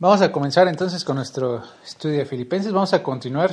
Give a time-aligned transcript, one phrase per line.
[0.00, 2.72] Vamos a comenzar entonces con nuestro estudio de Filipenses.
[2.72, 3.50] Vamos a continuar.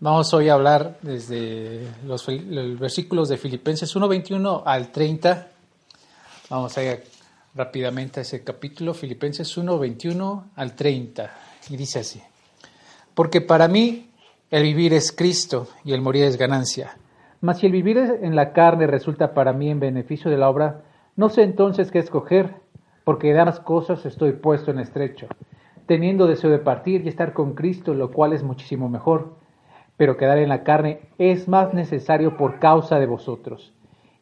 [0.00, 2.26] Vamos hoy a hablar desde los,
[2.76, 5.46] versículos de Filipenses 1.21 al 30.
[6.50, 7.04] Vamos a ir
[7.54, 11.32] rápidamente a ese capítulo, Filipenses 1.21 al 30.
[11.70, 12.20] Y dice así.
[13.14, 14.10] Porque para mí
[14.50, 16.98] el vivir es Cristo y el morir es ganancia.
[17.40, 20.82] Mas si el vivir en la carne resulta para mí en beneficio de la obra,
[21.14, 22.65] no sé entonces qué escoger
[23.06, 25.28] porque de ambas cosas estoy puesto en estrecho,
[25.86, 29.36] teniendo deseo de partir y estar con Cristo, lo cual es muchísimo mejor,
[29.96, 33.72] pero quedar en la carne es más necesario por causa de vosotros.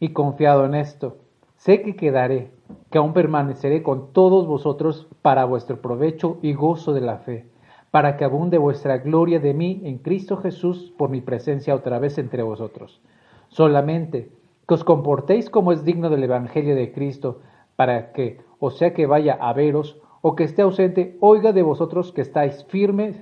[0.00, 1.16] Y confiado en esto,
[1.56, 2.50] sé que quedaré,
[2.90, 7.46] que aún permaneceré con todos vosotros para vuestro provecho y gozo de la fe,
[7.90, 12.18] para que abunde vuestra gloria de mí en Cristo Jesús por mi presencia otra vez
[12.18, 13.00] entre vosotros.
[13.48, 14.28] Solamente
[14.68, 17.40] que os comportéis como es digno del Evangelio de Cristo,
[17.76, 22.10] para que, o sea que vaya a veros, o que esté ausente, oiga de vosotros
[22.12, 23.16] que estáis firmes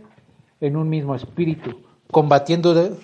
[0.61, 2.97] en un mismo espíritu, combatiendo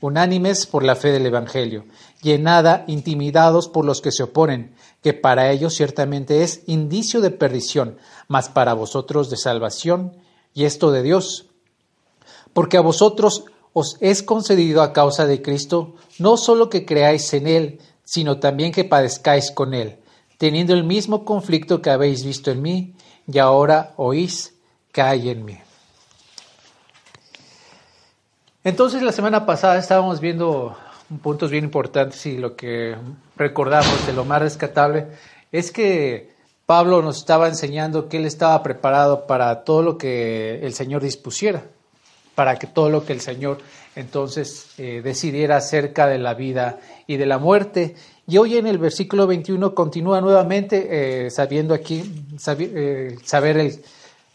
[0.00, 1.84] unánimes por la fe del Evangelio,
[2.22, 7.98] llenada, intimidados por los que se oponen, que para ellos ciertamente es indicio de perdición,
[8.26, 10.16] mas para vosotros de salvación,
[10.54, 11.50] y esto de Dios.
[12.54, 17.46] Porque a vosotros os es concedido a causa de Cristo no solo que creáis en
[17.46, 19.98] Él, sino también que padezcáis con Él
[20.38, 22.94] teniendo el mismo conflicto que habéis visto en mí
[23.30, 24.54] y ahora oís
[24.92, 25.58] que hay en mí.
[28.64, 30.76] Entonces la semana pasada estábamos viendo
[31.22, 32.96] puntos bien importantes y lo que
[33.36, 35.06] recordamos de lo más rescatable
[35.52, 36.34] es que
[36.66, 41.62] Pablo nos estaba enseñando que él estaba preparado para todo lo que el Señor dispusiera,
[42.34, 43.58] para que todo lo que el Señor
[43.94, 47.94] entonces eh, decidiera acerca de la vida y de la muerte
[48.26, 52.02] y hoy en el versículo 21 continúa nuevamente eh, sabiendo aquí,
[52.58, 53.80] eh, saber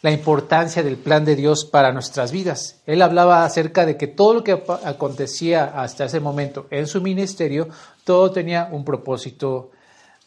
[0.01, 2.81] la importancia del plan de Dios para nuestras vidas.
[2.85, 7.67] Él hablaba acerca de que todo lo que acontecía hasta ese momento en su ministerio,
[8.05, 9.71] todo tenía un propósito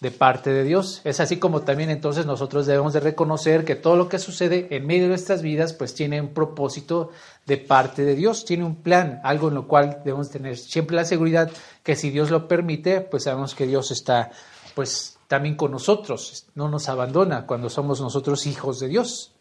[0.05, 1.01] de parte de Dios.
[1.05, 4.87] Es así como también entonces nosotros debemos de reconocer que todo lo que sucede en
[4.87, 7.11] medio de nuestras vidas pues tiene un propósito
[7.47, 11.07] de parte de Dios, tiene un plan, algo en lo cual debemos tener siempre la
[11.07, 11.51] seguridad
[11.83, 14.31] que si Dios lo permite, pues sabemos que Dios está
[14.75, 19.33] pues también con nosotros, no nos abandona cuando somos nosotros hijos de Dios.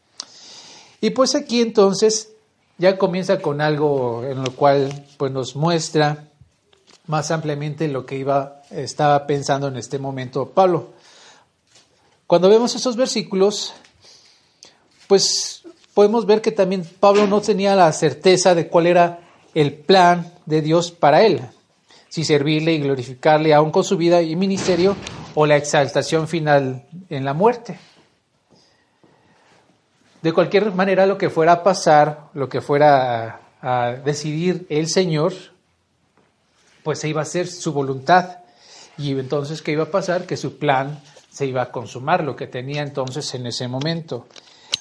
[1.01, 2.31] Y pues aquí entonces
[2.77, 6.29] ya comienza con algo en lo cual pues nos muestra
[7.07, 10.93] más ampliamente lo que iba, estaba pensando en este momento Pablo.
[12.27, 13.73] Cuando vemos esos versículos,
[15.07, 15.63] pues
[15.93, 19.19] podemos ver que también Pablo no tenía la certeza de cuál era
[19.53, 21.41] el plan de Dios para él,
[22.09, 24.95] si servirle y glorificarle aún con su vida y ministerio
[25.35, 27.77] o la exaltación final en la muerte.
[30.21, 34.87] De cualquier manera, lo que fuera a pasar, lo que fuera a, a decidir el
[34.87, 35.33] Señor,
[36.83, 38.39] pues se iba a hacer su voluntad.
[38.97, 40.25] Y entonces, ¿qué iba a pasar?
[40.25, 41.01] Que su plan
[41.31, 44.27] se iba a consumar, lo que tenía entonces en ese momento.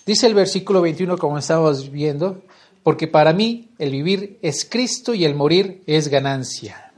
[0.04, 2.42] Dice el versículo 21, como estamos viendo,
[2.82, 6.92] porque para mí el vivir es Cristo y el morir es ganancia.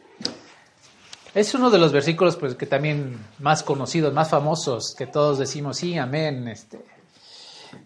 [1.35, 5.77] Es uno de los versículos pues, que también más conocidos, más famosos, que todos decimos,
[5.77, 6.79] sí, amén, este,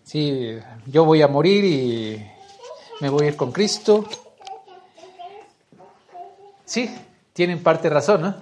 [0.05, 2.27] sí, yo voy a morir y
[3.01, 4.07] me voy a ir con Cristo.
[6.65, 6.95] Sí,
[7.39, 8.35] tienen parte razón, ¿no?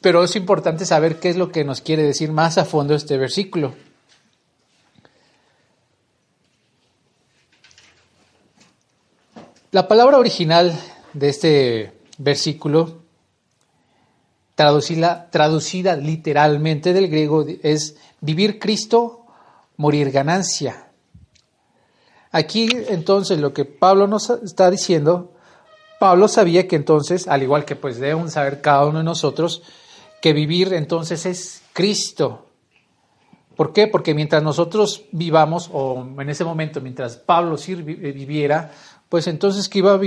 [0.00, 3.18] Pero es importante saber qué es lo que nos quiere decir más a fondo este
[3.18, 3.74] versículo.
[9.70, 10.80] La palabra original
[11.12, 13.02] de este versículo,
[14.54, 19.26] traducida, traducida literalmente del griego, es vivir Cristo,
[19.76, 20.88] morir ganancia.
[22.32, 25.35] Aquí entonces lo que Pablo nos está diciendo
[25.98, 29.62] Pablo sabía que entonces, al igual que pues debemos saber cada uno de nosotros,
[30.20, 32.46] que vivir entonces es Cristo.
[33.56, 33.86] ¿Por qué?
[33.86, 38.70] Porque mientras nosotros vivamos, o en ese momento, mientras Pablo viviera,
[39.08, 40.00] pues entonces, ¿qué iba, a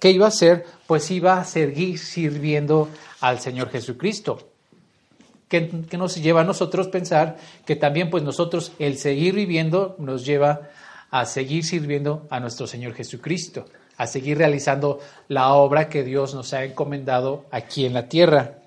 [0.00, 0.64] ¿qué iba a hacer?
[0.86, 2.88] Pues iba a seguir sirviendo
[3.20, 4.38] al Señor Jesucristo.
[5.48, 10.70] que, nos lleva a nosotros pensar que también pues nosotros el seguir viviendo nos lleva
[11.10, 13.66] a seguir sirviendo a nuestro Señor Jesucristo,
[13.96, 18.58] a seguir realizando la obra que Dios nos ha encomendado aquí en la tierra.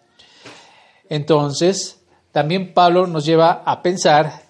[1.09, 1.99] Entonces,
[2.31, 4.43] también Pablo nos lleva a pensar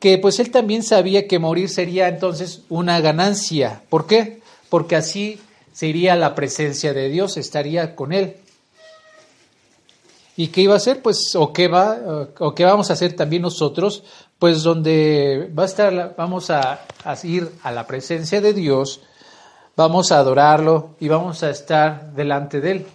[0.00, 3.82] que pues él también sabía que morir sería entonces una ganancia.
[3.88, 4.40] ¿Por qué?
[4.68, 5.40] Porque así
[5.72, 8.36] se iría a la presencia de Dios, estaría con él.
[10.36, 11.02] ¿Y qué iba a hacer?
[11.02, 14.02] Pues, o qué va, o qué vamos a hacer también nosotros,
[14.38, 16.80] pues donde va a estar, vamos a,
[17.22, 19.02] ir a la presencia de Dios,
[19.76, 22.86] vamos a adorarlo y vamos a estar delante de Él.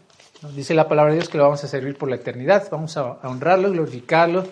[0.55, 3.01] dice la palabra de Dios que lo vamos a servir por la eternidad, vamos a,
[3.01, 4.45] a honrarlo, glorificarlo.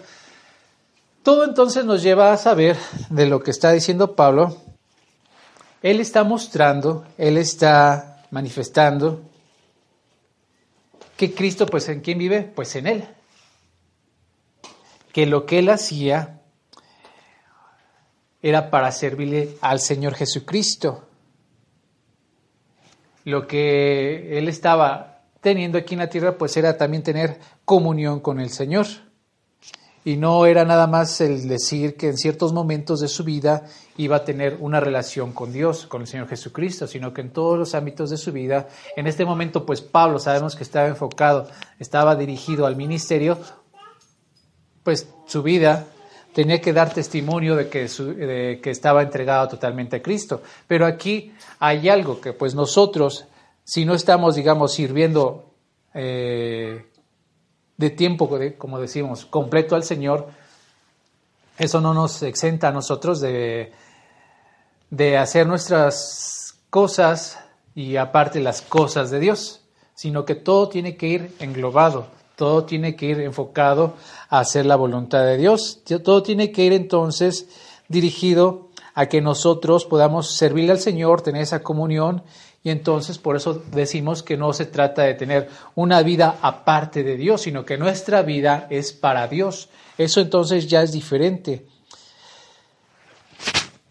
[1.23, 2.77] Todo entonces nos lleva a saber
[3.09, 4.57] de lo que está diciendo Pablo.
[5.81, 9.21] Él está mostrando, Él está manifestando
[11.17, 12.41] que Cristo, pues, ¿en quién vive?
[12.43, 13.07] Pues en Él.
[15.13, 16.41] Que lo que Él hacía
[18.41, 21.07] era para servirle al Señor Jesucristo.
[23.25, 28.39] Lo que Él estaba teniendo aquí en la tierra, pues era también tener comunión con
[28.39, 28.85] el Señor.
[30.03, 33.63] Y no era nada más el decir que en ciertos momentos de su vida
[33.97, 37.57] iba a tener una relación con Dios, con el Señor Jesucristo, sino que en todos
[37.57, 41.47] los ámbitos de su vida, en este momento, pues Pablo sabemos que estaba enfocado,
[41.79, 43.39] estaba dirigido al ministerio,
[44.83, 45.87] pues su vida
[46.35, 50.41] tenía que dar testimonio de que, que estaba entregado totalmente a Cristo.
[50.67, 53.25] Pero aquí hay algo que pues nosotros,
[53.63, 55.53] si no estamos, digamos, sirviendo
[55.93, 56.87] eh,
[57.77, 60.27] de tiempo, como decimos, completo al Señor,
[61.57, 63.71] eso no nos exenta a nosotros de,
[64.89, 67.39] de hacer nuestras cosas
[67.75, 69.61] y aparte las cosas de Dios,
[69.93, 73.95] sino que todo tiene que ir englobado, todo tiene que ir enfocado
[74.29, 77.47] a hacer la voluntad de Dios, todo tiene que ir entonces
[77.87, 82.23] dirigido a que nosotros podamos servirle al Señor, tener esa comunión
[82.63, 87.15] y entonces por eso decimos que no se trata de tener una vida aparte de
[87.15, 89.69] Dios, sino que nuestra vida es para Dios.
[89.97, 91.67] Eso entonces ya es diferente.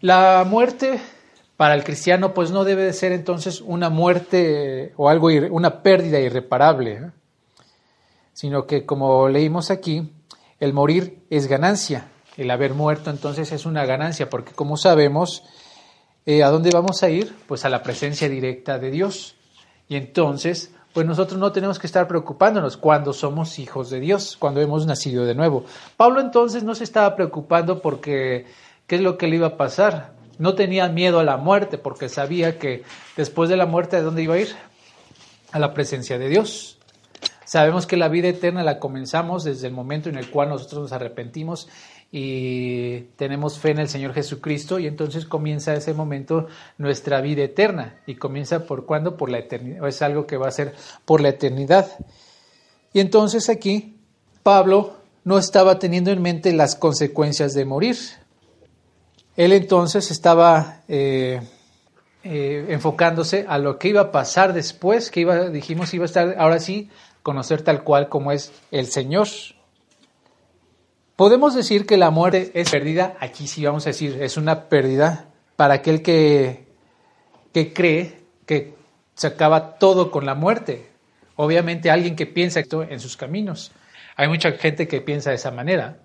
[0.01, 0.99] La muerte
[1.55, 6.19] para el cristiano pues no debe de ser entonces una muerte o algo una pérdida
[6.19, 7.11] irreparable, ¿eh?
[8.35, 10.11] Sino que como leímos aquí,
[10.59, 15.43] el morir es ganancia, el haber muerto entonces es una ganancia, porque como sabemos,
[16.25, 17.33] eh, ¿a dónde vamos a ir?
[17.47, 19.37] Pues a la presencia directa de Dios.
[19.87, 24.59] Y entonces, pues nosotros no tenemos que estar preocupándonos cuando somos hijos de Dios, cuando
[24.59, 25.63] hemos nacido de nuevo.
[25.95, 28.47] Pablo entonces no se estaba preocupando porque
[28.85, 30.13] qué es lo que le iba a pasar.
[30.39, 32.83] No tenía miedo a la muerte porque sabía que
[33.15, 34.49] después de la muerte, ¿a dónde iba a ir?
[35.53, 36.74] A la presencia de Dios.
[37.45, 40.91] Sabemos que la vida eterna la comenzamos desde el momento en el cual nosotros nos
[40.91, 41.69] arrepentimos
[42.11, 46.47] y tenemos fe en el Señor Jesucristo y entonces comienza ese momento
[46.77, 49.17] nuestra vida eterna y comienza por cuándo?
[49.17, 50.73] Por la eternidad, es algo que va a ser
[51.05, 51.87] por la eternidad.
[52.93, 53.97] Y entonces aquí
[54.43, 54.93] Pablo
[55.23, 57.97] no estaba teniendo en mente las consecuencias de morir.
[59.35, 61.41] Él entonces estaba eh,
[62.23, 66.35] eh, enfocándose a lo que iba a pasar después, que iba, dijimos, iba a estar
[66.39, 66.89] ahora sí,
[67.25, 69.27] conocer tal cual como es el Señor.
[71.15, 75.29] Podemos decir que la muerte es pérdida, aquí sí vamos a decir, es una pérdida
[75.55, 76.67] para aquel que,
[77.51, 78.75] que cree que
[79.15, 80.91] se acaba todo con la muerte.
[81.35, 83.71] Obviamente alguien que piensa esto en sus caminos.
[84.17, 85.97] Hay mucha gente que piensa de esa manera,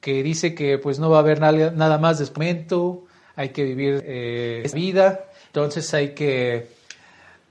[0.00, 4.02] que dice que pues no va a haber nada, más de momento, hay que vivir
[4.06, 6.68] eh, vida, entonces hay que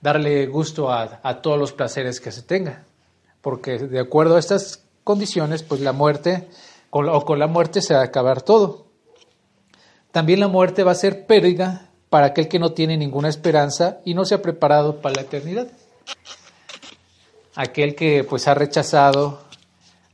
[0.01, 2.83] darle gusto a, a todos los placeres que se tenga,
[3.45, 6.47] porque de acuerdo a estas condiciones, pues la muerte
[6.89, 8.87] o con la muerte se va a acabar todo.
[10.11, 14.15] También la muerte va a ser pérdida para aquel que no tiene ninguna esperanza y
[14.15, 15.67] no se ha preparado para la eternidad.
[17.53, 19.43] Aquel que pues ha rechazado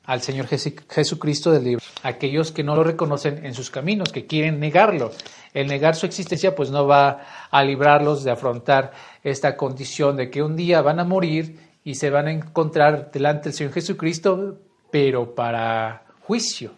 [0.04, 1.86] al Señor Jesucristo del libro.
[2.04, 5.12] Aquellos que no lo reconocen en sus caminos, que quieren negarlo.
[5.54, 8.92] El negar su existencia pues no va a librarlos de afrontar
[9.24, 13.50] esta condición de que un día van a morir y se van a encontrar delante
[13.50, 14.58] del Señor Jesucristo,
[14.92, 16.72] pero para juicio,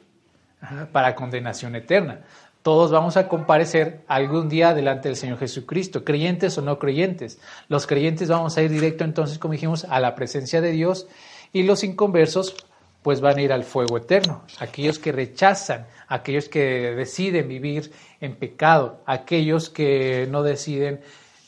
[0.91, 2.22] para condenación eterna.
[2.62, 7.39] Todos vamos a comparecer algún día delante del Señor Jesucristo, creyentes o no creyentes.
[7.67, 11.07] Los creyentes vamos a ir directo entonces, como dijimos, a la presencia de Dios
[11.51, 12.55] y los inconversos
[13.01, 14.43] pues van a ir al fuego eterno.
[14.60, 17.91] Aquellos que rechazan, aquellos que deciden vivir
[18.22, 21.01] en pecado, aquellos que no deciden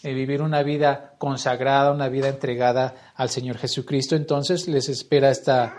[0.05, 5.75] eh, vivir una vida consagrada, una vida entregada al Señor Jesucristo, entonces les espera esta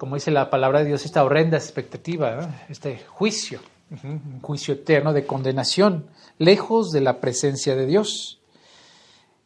[0.00, 3.60] como dice la palabra de Dios, esta horrenda expectativa, este juicio,
[4.02, 6.06] un juicio eterno de condenación,
[6.38, 8.40] lejos de la presencia de Dios.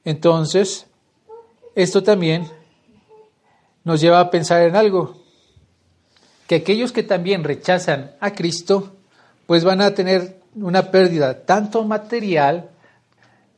[0.04, 0.86] Entonces,
[1.74, 2.48] esto también
[3.82, 5.24] nos lleva a pensar en algo,
[6.46, 8.94] que aquellos que también rechazan a Cristo,
[9.46, 12.70] pues van a tener una pérdida tanto material,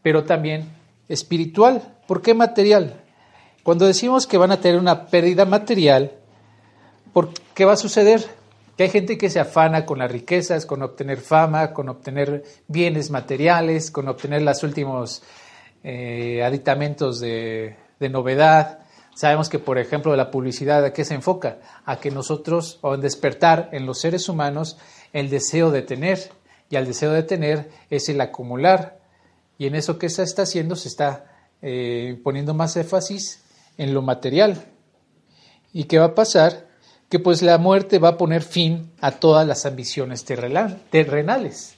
[0.07, 0.69] pero también
[1.09, 1.83] espiritual.
[2.07, 3.01] ¿Por qué material?
[3.65, 6.13] Cuando decimos que van a tener una pérdida material,
[7.13, 8.25] ¿por qué va a suceder?
[8.77, 13.11] Que hay gente que se afana con las riquezas, con obtener fama, con obtener bienes
[13.11, 15.25] materiales, con obtener los últimos
[15.83, 18.79] eh, aditamentos de, de novedad.
[19.13, 21.59] Sabemos que, por ejemplo, la publicidad, ¿a qué se enfoca?
[21.85, 24.79] A que nosotros, o en despertar en los seres humanos
[25.13, 26.31] el deseo de tener.
[26.71, 29.05] Y al deseo de tener es el acumular.
[29.59, 33.43] Y en eso que se está haciendo se está eh, poniendo más énfasis
[33.79, 34.65] en lo material.
[35.73, 36.67] ¿Y qué va a pasar?
[37.09, 41.77] Que pues la muerte va a poner fin a todas las ambiciones terrenales.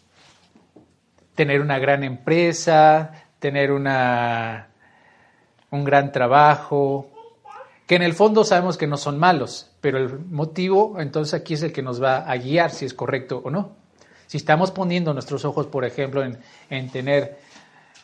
[1.35, 4.69] Tener una gran empresa, tener una,
[5.71, 7.11] un gran trabajo,
[7.87, 11.63] que en el fondo sabemos que no son malos, pero el motivo entonces aquí es
[11.63, 13.73] el que nos va a guiar si es correcto o no.
[14.27, 17.39] Si estamos poniendo nuestros ojos, por ejemplo, en, en tener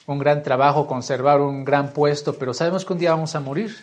[0.06, 3.75] un gran trabajo, conservar un gran puesto, pero sabemos que un día vamos a morir.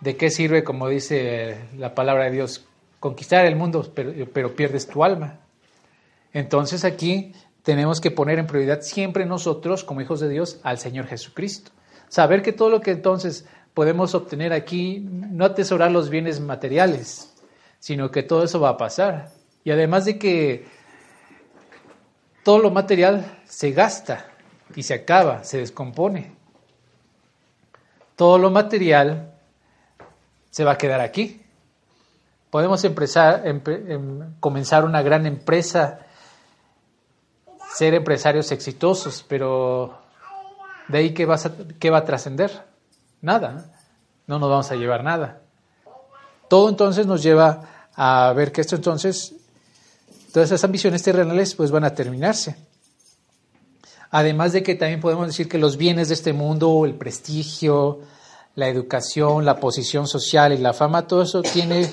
[0.00, 2.64] ¿De qué sirve, como dice la palabra de Dios,
[2.98, 5.38] conquistar el mundo, pero, pierdes tu alma?
[6.32, 11.06] Entonces aquí tenemos que poner en prioridad siempre nosotros, como hijos de Dios, al Señor
[11.06, 11.70] Jesucristo.
[12.08, 17.32] Saber que todo lo que entonces podemos obtener aquí, no atesorar los bienes materiales,
[17.78, 19.30] sino que todo eso va a pasar.
[19.62, 20.66] Y además de que
[22.42, 24.26] todo lo material se gasta
[24.74, 26.34] y se acaba, se descompone.
[28.16, 29.32] Todo lo material
[30.50, 31.42] se va a quedar aquí.
[32.50, 36.00] Podemos empezar, em, comenzar una gran empresa,
[37.74, 39.98] ser empresarios exitosos, pero
[40.88, 41.26] de ahí qué,
[41.78, 42.66] qué va a trascender?
[43.22, 43.64] Nada.
[44.26, 45.40] No nos vamos a llevar nada.
[46.48, 49.34] Todo entonces nos lleva a ver que esto entonces
[50.32, 52.56] todas esas ambiciones terrenales pues van a terminarse.
[54.10, 58.00] Además de que también podemos decir que los bienes de este mundo, el prestigio,
[58.54, 61.90] la educación, la posición social y la fama, todo eso tiene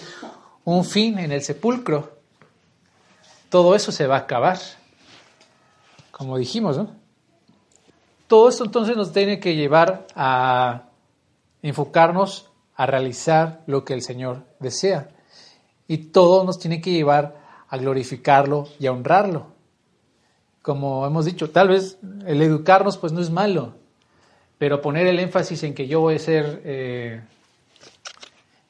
[0.66, 2.18] un fin en el sepulcro.
[3.50, 4.60] Todo eso se va a acabar,
[6.12, 6.96] como dijimos, ¿no?
[8.28, 10.90] Todo esto entonces nos tiene que llevar a
[11.62, 15.10] enfocarnos a realizar lo que el Señor desea.
[15.88, 17.39] Y todo nos tiene que llevar
[17.70, 19.48] a glorificarlo y a honrarlo.
[20.62, 23.76] Como hemos dicho, tal vez el educarnos pues no es malo,
[24.58, 27.22] pero poner el énfasis en que yo voy a ser, eh,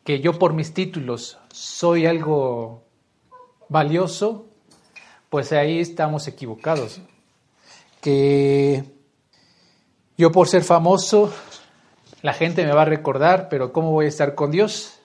[0.03, 2.83] que yo por mis títulos soy algo
[3.69, 4.45] valioso,
[5.29, 7.01] pues ahí estamos equivocados.
[8.01, 8.83] Que
[10.17, 11.33] yo por ser famoso,
[12.21, 14.98] la gente me va a recordar, pero ¿cómo voy a estar con Dios?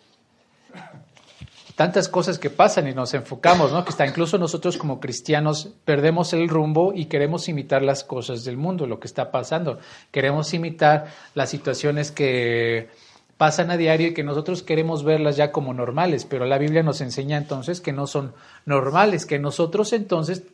[1.77, 3.85] Tantas cosas que pasan y nos enfocamos, ¿no?
[3.85, 8.57] Que está incluso nosotros como cristianos perdemos el rumbo y queremos imitar las cosas del
[8.57, 9.79] mundo, lo que está pasando.
[10.13, 12.89] Queremos imitar las situaciones que
[13.37, 17.01] pasan a diario y que nosotros queremos verlas ya como normales, pero la Biblia nos
[17.01, 18.33] enseña entonces que no son
[18.65, 20.45] normales, que nosotros entonces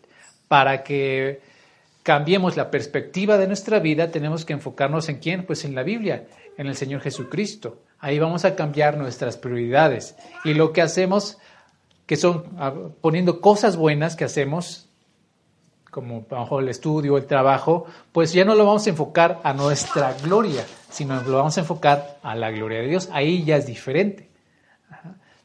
[0.48, 1.40] para que
[2.02, 5.44] cambiemos la perspectiva de nuestra vida tenemos que enfocarnos en quién?
[5.44, 6.24] Pues en la Biblia,
[6.60, 7.78] en el Señor Jesucristo.
[7.98, 10.14] Ahí vamos a cambiar nuestras prioridades.
[10.44, 11.38] Y lo que hacemos,
[12.04, 14.90] que son ah, poniendo cosas buenas que hacemos,
[15.90, 20.12] como bajo el estudio, el trabajo, pues ya no lo vamos a enfocar a nuestra
[20.22, 23.08] gloria, sino lo vamos a enfocar a la gloria de Dios.
[23.10, 24.28] Ahí ya es diferente.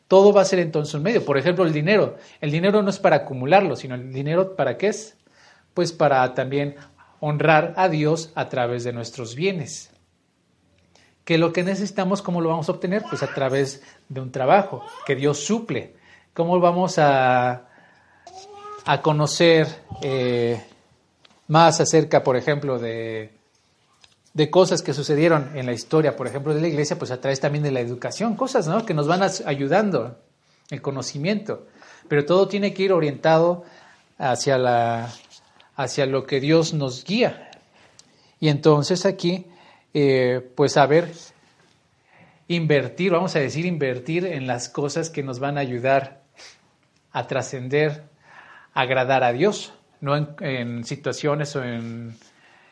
[0.10, 1.24] Todo va a ser entonces un medio.
[1.24, 2.18] Por ejemplo, el dinero.
[2.42, 5.16] El dinero no es para acumularlo, sino el dinero para qué es?
[5.74, 6.76] Pues para también
[7.22, 9.95] honrar a Dios a través de nuestros bienes
[11.26, 13.04] que lo que necesitamos, ¿cómo lo vamos a obtener?
[13.10, 15.96] Pues a través de un trabajo que Dios suple.
[16.36, 17.64] ¿Cómo vamos a,
[18.86, 19.68] a conocer
[20.04, 20.64] eh,
[21.48, 23.32] más acerca, por ejemplo, de,
[24.34, 27.00] de cosas que sucedieron en la historia, por ejemplo, de la iglesia?
[27.00, 28.86] Pues a través también de la educación, cosas ¿no?
[28.86, 30.20] que nos van ayudando,
[30.70, 31.66] el conocimiento.
[32.08, 33.64] Pero todo tiene que ir orientado
[34.20, 35.10] hacia, la,
[35.76, 37.50] hacia lo que Dios nos guía.
[38.40, 39.48] Y entonces aquí
[39.98, 41.10] eh, pues saber
[42.50, 46.22] invertir, vamos a decir, invertir en las cosas que nos van a ayudar
[47.14, 48.04] a trascender,
[48.74, 52.18] agradar a Dios, no en, situaciones o en,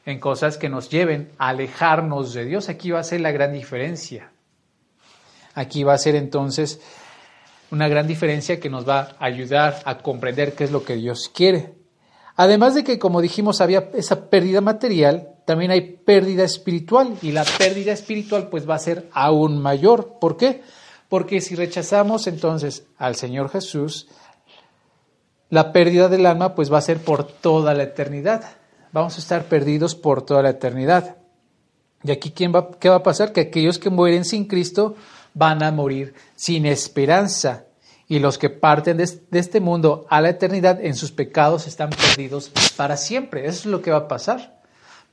[0.06, 2.68] en, cosas que nos lleven a alejarnos de Dios.
[2.68, 4.30] Aquí va a ser la gran diferencia.
[5.56, 6.82] aquí va a ser entonces
[7.72, 11.32] una gran diferencia que nos va a ayudar a comprender qué es lo que Dios
[11.34, 11.74] quiere.
[12.36, 17.43] Además de que, como dijimos, había esa pérdida material, también hay pérdida espiritual y la
[17.43, 20.17] pérdida espiritual pues va a ser aún mayor.
[20.19, 20.62] ¿Por qué?
[21.09, 24.07] Porque si rechazamos entonces al Señor Jesús,
[25.50, 28.43] la pérdida del alma pues va a ser por toda la eternidad.
[28.91, 31.17] Vamos a estar perdidos por toda la eternidad.
[32.03, 33.33] Y aquí ¿quién va, ¿qué va a pasar?
[33.33, 34.95] Que aquellos que mueren sin Cristo
[35.33, 37.65] van a morir sin esperanza.
[38.07, 42.51] Y los que parten de, este mundo a la eternidad en sus pecados están perdidos
[42.75, 43.47] para siempre.
[43.47, 44.52] Eso es lo que va a pasar.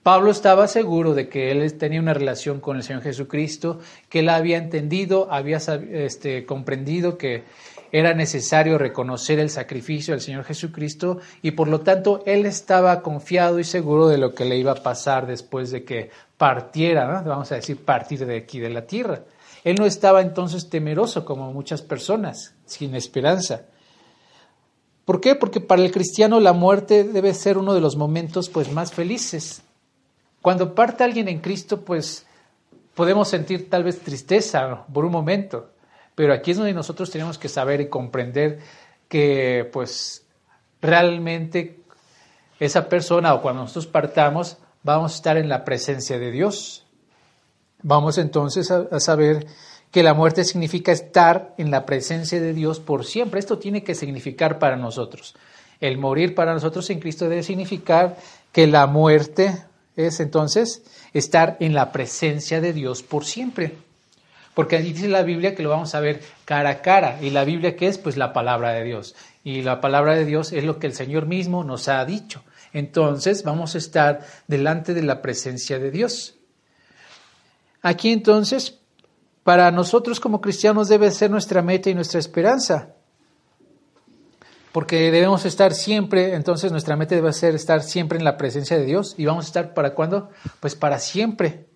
[0.02, 4.30] Pablo estaba seguro de que él tenía una relación con el Señor Jesucristo, que él
[4.30, 7.44] había entendido, había este, comprendido que
[7.92, 13.58] era necesario reconocer el sacrificio del Señor Jesucristo y por lo tanto él estaba confiado
[13.58, 17.56] y seguro de lo que le iba a pasar después de que partiera, vamos a
[17.56, 19.24] decir, partir de aquí de la tierra.
[19.64, 23.66] Él no estaba entonces temeroso como muchas personas, sin esperanza.
[25.04, 25.34] ¿Por qué?
[25.34, 29.62] Porque para el cristiano la muerte debe ser uno de los momentos pues más felices.
[30.42, 32.26] Cuando parte alguien en Cristo, pues
[32.94, 35.70] podemos sentir tal vez tristeza por un momento,
[36.14, 38.60] pero aquí es donde nosotros tenemos que saber y comprender
[39.08, 40.26] que pues
[40.80, 41.80] realmente
[42.58, 46.84] esa persona o cuando nosotros partamos vamos a estar en la presencia de Dios.
[47.82, 49.46] Vamos entonces a, saber
[49.90, 53.40] que la muerte significa estar en la presencia de Dios por siempre.
[53.40, 55.34] Esto tiene que significar para nosotros.
[55.80, 58.16] El morir para nosotros en Cristo debe significar
[58.52, 59.64] que la muerte
[60.06, 63.74] es entonces estar en la presencia de Dios por siempre.
[64.54, 67.18] Porque allí dice la Biblia que lo vamos a ver cara a cara.
[67.22, 67.98] ¿Y la Biblia qué es?
[67.98, 69.14] Pues la palabra de Dios.
[69.44, 72.42] Y la palabra de Dios es lo que el Señor mismo nos ha dicho.
[72.72, 76.34] Entonces vamos a estar delante de la presencia de Dios.
[77.82, 78.78] Aquí entonces,
[79.42, 82.94] para nosotros como cristianos debe ser nuestra meta y nuestra esperanza.
[84.72, 88.84] Porque debemos estar siempre, entonces nuestra meta debe ser estar siempre en la presencia de
[88.84, 89.14] Dios.
[89.18, 90.30] ¿Y vamos a estar para cuándo?
[90.60, 91.66] Pues para siempre.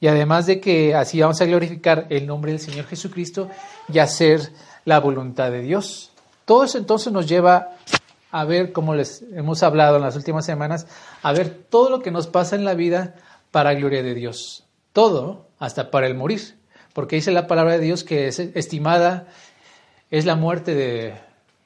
[0.00, 3.48] Y además de que así vamos a glorificar el nombre del Señor Jesucristo
[3.88, 4.52] y hacer
[4.84, 6.12] la voluntad de Dios.
[6.44, 7.76] Todo eso entonces nos lleva
[8.32, 10.86] a ver, como les hemos hablado en las últimas semanas,
[11.22, 13.14] a ver todo lo que nos pasa en la vida
[13.50, 14.64] para gloria de Dios.
[14.94, 16.56] Todo, hasta para el morir.
[16.94, 19.28] Porque dice la palabra de Dios que es estimada
[20.10, 21.14] es la muerte de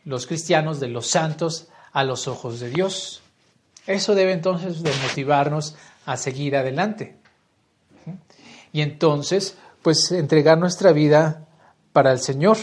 [0.07, 3.21] los cristianos, de los santos, a los ojos de Dios.
[3.87, 7.16] Eso debe entonces de motivarnos a seguir adelante.
[8.73, 11.47] Y entonces, pues entregar nuestra vida
[11.92, 12.57] para el Señor.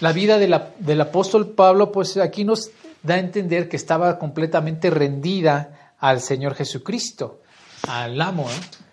[0.00, 2.70] La vida del apóstol Pablo, pues aquí nos
[3.02, 7.40] da a entender que estaba completamente rendida al Señor Jesucristo,
[7.86, 8.87] al amo, ¿eh?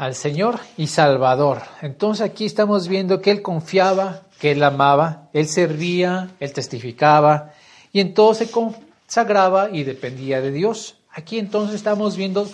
[0.00, 1.60] Al Señor y Salvador.
[1.82, 7.52] Entonces aquí estamos viendo que él confiaba, que él amaba, él servía, él testificaba
[7.92, 10.96] y en todo se consagraba y dependía de Dios.
[11.12, 12.48] Aquí entonces estamos viendo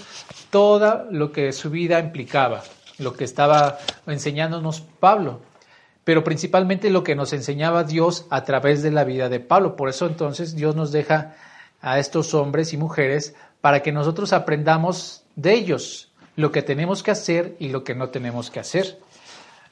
[0.50, 2.64] todo lo que su vida implicaba,
[2.98, 3.78] lo que estaba
[4.08, 5.40] enseñándonos Pablo
[6.02, 9.74] pero principalmente lo que nos enseñaba Dios a través de la vida de Pablo.
[9.74, 11.34] Por eso entonces Dios nos deja
[11.80, 17.10] a estos hombres y mujeres para que nosotros aprendamos de ellos lo que tenemos que
[17.10, 18.98] hacer y lo que no tenemos que hacer.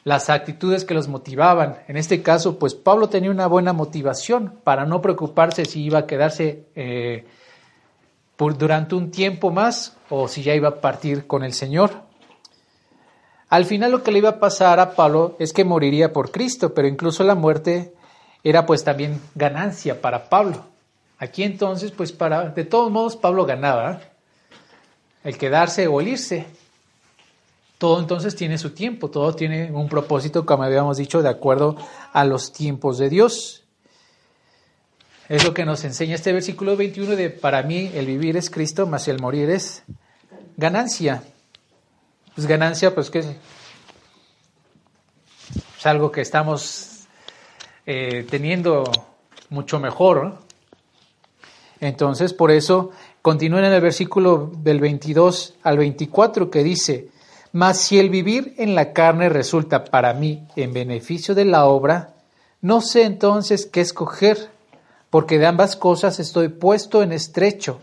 [0.02, 1.78] Las actitudes que los motivaban.
[1.88, 6.06] En este caso, pues Pablo tenía una buena motivación para no preocuparse si iba a
[6.06, 7.26] quedarse eh,
[8.36, 12.02] por, durante un tiempo más o si ya iba a partir con el Señor.
[13.48, 16.74] Al final lo que le iba a pasar a Pablo es que moriría por Cristo,
[16.74, 17.94] pero incluso la muerte
[18.42, 20.64] era pues también ganancia para Pablo.
[21.18, 24.00] Aquí entonces, pues para, de todos modos Pablo ganaba
[25.24, 26.46] el quedarse o el irse.
[27.78, 31.76] Todo entonces tiene su tiempo, todo tiene un propósito, como habíamos dicho, de acuerdo
[32.12, 33.64] a los tiempos de Dios.
[35.28, 38.86] Es lo que nos enseña este versículo 21 de, para mí el vivir es Cristo,
[38.86, 39.82] más el morir es
[40.56, 41.24] ganancia.
[42.34, 43.26] Pues ganancia, pues que es
[45.86, 47.06] algo que estamos
[47.86, 48.84] eh, teniendo
[49.50, 50.38] mucho mejor.
[51.80, 52.90] Entonces, por eso
[53.24, 57.08] continúa en el versículo del 22 al 24 que dice,
[57.52, 62.14] mas si el vivir en la carne resulta para mí en beneficio de la obra,
[62.60, 64.50] no sé entonces qué escoger,
[65.08, 67.80] porque de ambas cosas estoy puesto en estrecho,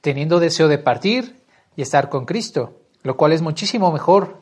[0.00, 1.40] teniendo deseo de partir
[1.74, 2.74] y estar con Cristo
[3.06, 4.40] lo cual es muchísimo mejor,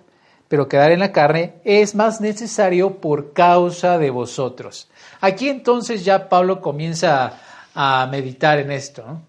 [0.49, 4.89] pero quedar en la carne es más necesario por causa de vosotros.
[5.21, 7.39] Aquí entonces ya Pablo comienza
[7.75, 9.21] a, meditar en esto.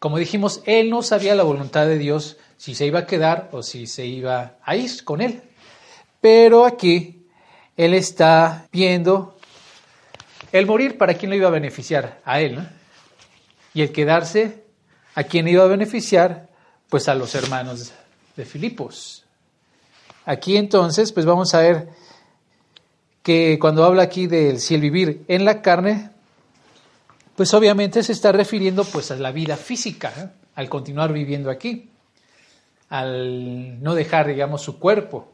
[0.00, 3.62] Como dijimos, él no sabía la voluntad de Dios si se iba a quedar o
[3.62, 5.42] si se iba a ir con él.
[6.22, 7.26] Pero aquí
[7.76, 9.36] él está viendo
[10.52, 12.66] el morir para quién lo iba a beneficiar, a él.
[13.74, 14.64] Y el quedarse,
[15.14, 16.48] ¿a quién iba a beneficiar?
[16.88, 17.92] Pues a los hermanos
[18.36, 19.24] de Filipos.
[20.24, 21.88] Aquí entonces, pues vamos a ver
[23.22, 26.10] que cuando habla aquí del si el vivir en la carne,
[27.40, 30.28] pues obviamente se está refiriendo pues a la vida física, ¿eh?
[30.56, 31.88] al continuar viviendo aquí,
[32.90, 35.32] al no dejar, digamos, su cuerpo,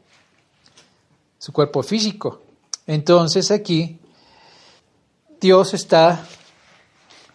[1.37, 2.43] su cuerpo físico.
[2.87, 3.99] Entonces aquí
[5.41, 6.25] Dios está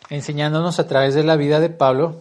[0.10, 2.18] enseñándonos a través de la vida de Pablo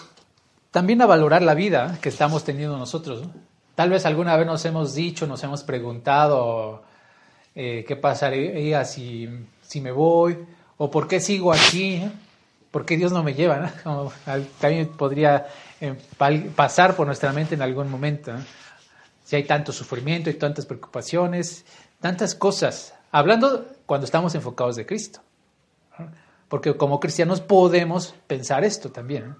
[0.72, 3.28] también a valorar la vida que estamos teniendo nosotros.
[3.76, 6.82] Tal vez alguna vez nos hemos dicho, nos hemos preguntado
[7.54, 9.28] eh, qué pasaría si,
[9.62, 10.36] si, me voy
[10.78, 12.10] o por qué sigo aquí, ¿eh?
[12.70, 13.72] Por qué Dios no me lleva.
[14.60, 15.46] también podría
[15.80, 15.94] eh,
[16.54, 18.32] pasar por nuestra mente en algún momento.
[19.24, 21.64] Si hay tanto sufrimiento y tantas preocupaciones,
[22.00, 22.94] tantas cosas.
[23.12, 25.20] Hablando cuando estamos enfocados de Cristo.
[26.48, 29.36] Porque como cristianos podemos pensar esto también.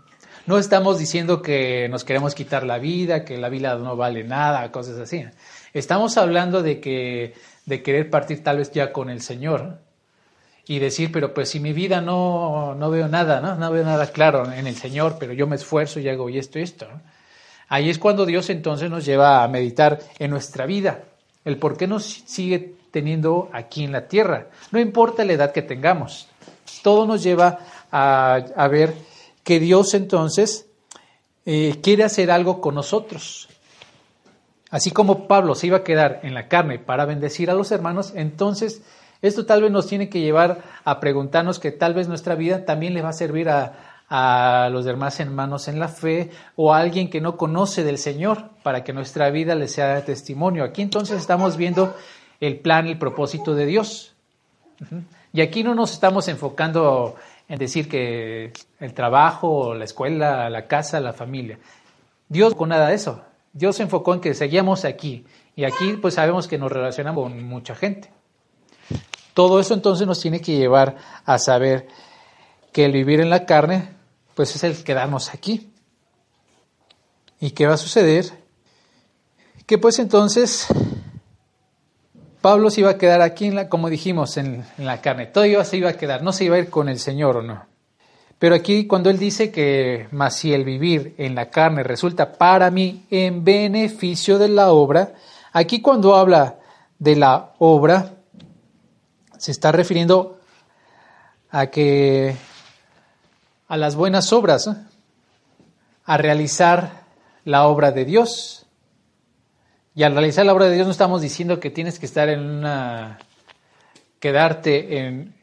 [0.47, 0.59] ¿no?
[0.59, 4.99] estamos diciendo que nos queremos quitar la vida, que la vida no vale nada, cosas
[4.99, 5.25] así.
[5.73, 7.35] Estamos hablando de que
[7.67, 9.79] de querer partir tal vez ya con el Señor
[10.67, 13.57] y decir, pero pues si mi vida no, no veo nada, ¿no?
[13.57, 16.59] no veo nada claro en el Señor, pero yo me esfuerzo y hago y esto
[16.59, 16.87] y esto.
[17.69, 21.05] Ahí es cuando Dios entonces nos lleva a meditar en nuestra vida,
[21.45, 24.49] el por qué nos sigue teniendo aquí en la tierra.
[24.73, 26.29] No importa la edad que tengamos,
[26.83, 28.95] todo nos lleva a, ver
[29.45, 30.67] que Dios entonces
[31.47, 33.49] eh, quiere hacer algo con nosotros.
[34.71, 38.13] Así como Pablo se iba a quedar en la carne para bendecir a los hermanos,
[38.15, 38.83] entonces
[39.23, 42.95] esto tal vez nos tiene que llevar a preguntarnos que tal vez nuestra vida también
[42.95, 43.87] le va a servir a,
[44.73, 48.83] los demás hermanos en la fe o a alguien que no conoce del Señor para
[48.83, 50.65] que nuestra vida le sea testimonio.
[50.65, 51.95] Aquí entonces estamos viendo
[52.41, 54.13] el plan, el propósito de Dios.
[55.33, 57.15] Y aquí no nos estamos enfocando
[57.49, 61.61] en decir que el trabajo, la escuela, la casa, la familia.
[62.29, 63.23] Dios con nada de eso.
[63.53, 65.25] Dios se enfocó en que seguíamos aquí.
[65.55, 68.11] Y aquí pues sabemos que nos relacionamos con mucha gente.
[69.35, 71.89] Todo eso entonces nos tiene que llevar a saber
[72.73, 73.89] que el vivir en la carne
[74.35, 75.71] pues es el quedarnos aquí.
[77.41, 78.27] ¿Y qué va a suceder?
[79.67, 80.67] Que pues entonces
[82.41, 85.27] Pablo se iba a quedar aquí, como dijimos, en, la carne.
[85.27, 87.43] Todo iba, se iba a quedar, no se iba a ir con el Señor o
[87.43, 87.67] no.
[88.39, 92.71] Pero aquí cuando él dice que más si el vivir en la carne resulta para
[92.71, 95.13] mí en beneficio de la obra,
[95.53, 96.57] aquí cuando habla
[96.99, 98.15] de la obra,
[99.41, 100.39] se está refiriendo
[101.49, 102.37] a que
[103.69, 104.69] a las buenas obras,
[106.05, 107.05] a realizar
[107.47, 108.67] la obra de Dios.
[109.95, 112.41] Y al realizar la obra de Dios no estamos diciendo que tienes que estar en
[112.41, 113.19] una,
[114.19, 115.35] quedarte en,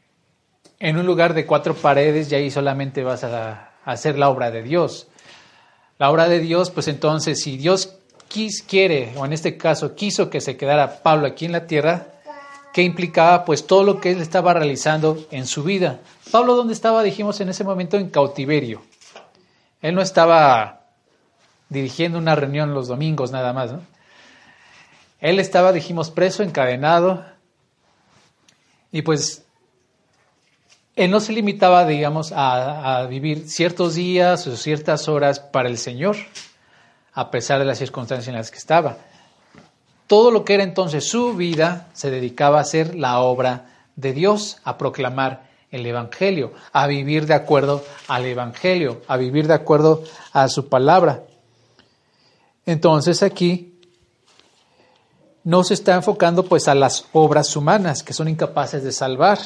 [0.78, 4.62] en un lugar de cuatro paredes y ahí solamente vas a, hacer la obra de
[4.62, 5.08] Dios.
[5.98, 7.96] La obra de Dios, pues entonces, si Dios
[8.28, 12.17] quis, quiere, o en este caso quiso que se quedara Pablo aquí en la tierra,
[12.78, 13.44] ¿qué implicaba?
[13.44, 15.98] Pues todo lo que él estaba realizando en su vida.
[16.30, 17.02] Pablo, ¿dónde estaba?
[17.02, 18.82] Dijimos en ese momento en cautiverio.
[19.82, 20.82] Él no estaba
[21.68, 23.80] dirigiendo una reunión los domingos nada más, ¿no?
[25.18, 27.24] Él estaba, dijimos, preso, encadenado,
[28.92, 29.44] y pues
[30.94, 36.14] él no se limitaba, digamos, a, vivir ciertos días o ciertas horas para el Señor,
[37.12, 38.98] a pesar de las circunstancias en las que estaba.
[40.08, 44.56] Todo lo que era entonces su vida se dedicaba a hacer la obra de Dios,
[44.64, 50.48] a proclamar el Evangelio, a vivir de acuerdo al Evangelio, a vivir de acuerdo a
[50.48, 51.24] su palabra.
[52.64, 53.78] Entonces aquí
[55.44, 59.38] no se está enfocando pues a las obras humanas que son incapaces de salvar.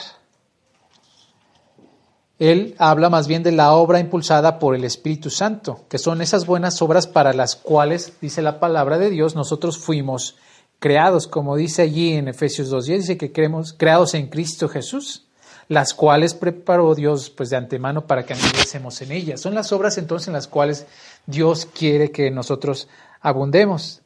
[2.38, 6.46] Él habla más bien de la obra impulsada por el Espíritu Santo, que son esas
[6.46, 10.36] buenas obras para las cuales, dice la palabra de Dios, nosotros fuimos
[10.82, 15.22] creados, como dice allí en Efesios 2.10, dice que creemos, creados en Cristo Jesús,
[15.68, 19.40] las cuales preparó Dios pues de antemano para que anduviésemos en ellas.
[19.40, 20.86] Son las obras entonces en las cuales
[21.24, 22.88] Dios quiere que nosotros
[23.20, 24.00] abundemos.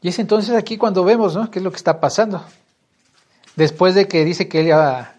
[0.00, 1.50] Y es entonces aquí cuando vemos, ¿no?
[1.50, 2.44] ¿Qué es lo que está pasando?
[3.56, 5.14] Después de que dice que él iba,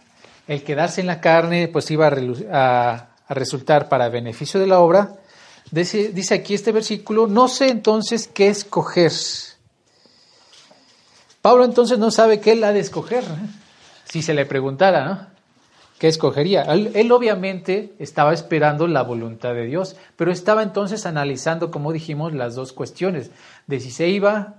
[0.48, 2.10] el quedarse en la carne, pues iba
[2.54, 5.16] a, resultar para beneficio de la obra,
[5.70, 9.12] dice, dice aquí este versículo, no sé entonces qué escoger.
[11.42, 13.24] Pablo entonces no sabe qué él ha de escoger,
[14.06, 15.32] si se le preguntara, ¿no?
[15.98, 16.64] ¿Qué escogería?
[16.64, 22.56] él, obviamente estaba esperando la voluntad de Dios, pero estaba entonces analizando, como dijimos, las
[22.56, 23.30] dos cuestiones,
[23.68, 24.56] de si se iba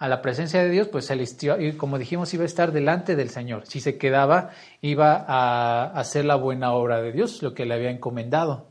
[0.00, 1.12] a la presencia de Dios, pues
[1.60, 3.66] y como dijimos, iba a estar delante del Señor.
[3.66, 7.90] Si se quedaba, iba a hacer la buena obra de Dios, lo que le había
[7.90, 8.66] encomendado.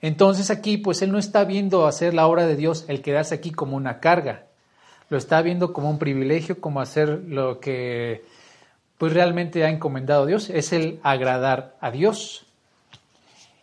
[0.00, 3.52] Entonces aquí, pues él no está viendo hacer la obra de Dios, el quedarse aquí
[3.52, 4.47] como una carga.
[5.08, 8.24] Lo está viendo como un privilegio, como hacer lo que
[8.98, 12.46] pues realmente ha encomendado Dios, es el agradar a Dios.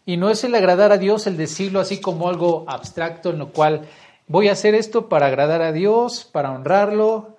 [0.05, 3.49] Y no es el agradar a Dios el decirlo así como algo abstracto en lo
[3.49, 3.81] cual
[4.27, 7.35] voy a hacer esto para agradar a Dios, para honrarlo,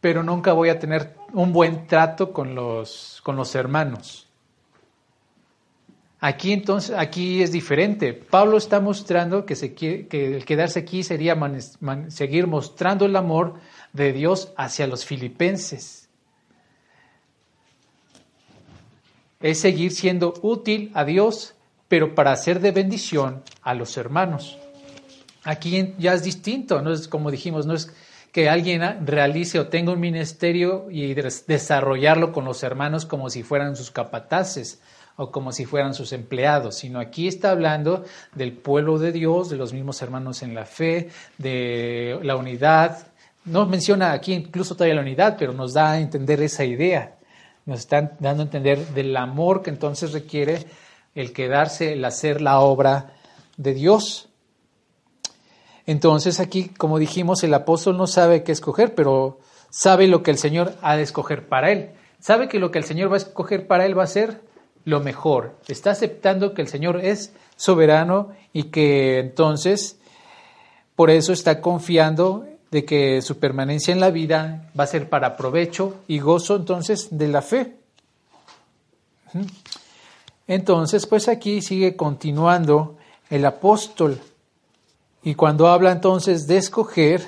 [0.00, 4.28] pero nunca voy a tener un buen trato con los, con los hermanos.
[6.24, 8.12] Aquí entonces, aquí es diferente.
[8.12, 11.36] Pablo está mostrando que, el quedarse aquí sería
[12.08, 13.54] seguir mostrando el amor
[13.92, 16.02] de Dios hacia los filipenses.
[19.40, 21.54] es seguir siendo útil a Dios,
[21.88, 24.56] pero para ser de bendición a los hermanos.
[25.44, 27.92] Aquí ya es distinto, no es como dijimos, no es
[28.30, 33.76] que alguien realice o tenga un ministerio y desarrollarlo con los hermanos como si fueran
[33.76, 34.80] sus capataces
[35.16, 39.56] o como si fueran sus empleados, sino aquí está hablando del pueblo de Dios, de
[39.56, 43.06] los mismos hermanos en la fe, de la unidad.
[43.44, 47.16] No menciona aquí incluso todavía la unidad, pero nos da a entender esa idea
[47.64, 50.66] nos están dando a entender del amor que entonces requiere
[51.14, 53.14] el quedarse, el hacer la obra
[53.56, 54.28] de Dios.
[55.86, 60.38] Entonces aquí, como dijimos, el apóstol no sabe qué escoger, pero sabe lo que el
[60.38, 61.90] Señor ha de escoger para él.
[62.18, 64.40] Sabe que lo que el Señor va a escoger para él va a ser
[64.84, 65.56] lo mejor.
[65.68, 69.98] Está aceptando que el Señor es soberano y que entonces
[70.96, 75.36] por eso está confiando de que su permanencia en la vida va a ser para
[75.36, 77.76] provecho y gozo entonces de la fe.
[80.46, 82.96] Entonces, pues aquí sigue continuando
[83.30, 84.20] el apóstol.
[85.22, 87.22] Y cuando habla entonces de escoger,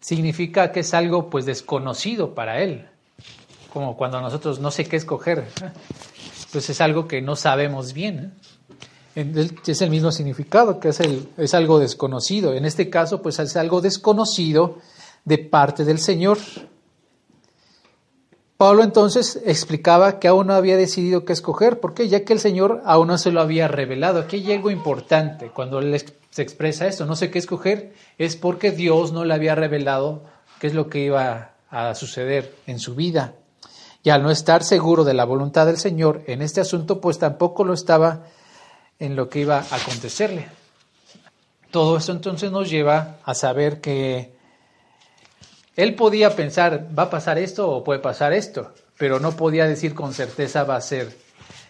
[0.00, 2.88] significa que es algo pues desconocido para él.
[3.72, 5.46] Como cuando nosotros no sé qué escoger.
[6.52, 8.34] Pues es algo que no sabemos bien
[9.66, 12.54] es el mismo significado, que es, el, es algo desconocido.
[12.54, 14.78] En este caso, pues es algo desconocido
[15.24, 16.38] de parte del Señor.
[18.56, 22.82] Pablo entonces explicaba que aún no había decidido qué escoger, porque ya que el Señor
[22.84, 24.20] aún no se lo había revelado.
[24.20, 28.70] Aquí hay algo importante cuando él se expresa esto, no sé qué escoger, es porque
[28.70, 30.22] Dios no le había revelado
[30.60, 33.34] qué es lo que iba a suceder en su vida.
[34.08, 37.62] Y al no estar seguro de la voluntad del Señor en este asunto, pues tampoco
[37.62, 38.22] lo estaba
[38.98, 40.48] en lo que iba a acontecerle.
[41.70, 44.32] Todo eso entonces nos lleva a saber que
[45.76, 49.94] él podía pensar, va a pasar esto o puede pasar esto, pero no podía decir
[49.94, 51.14] con certeza va a ser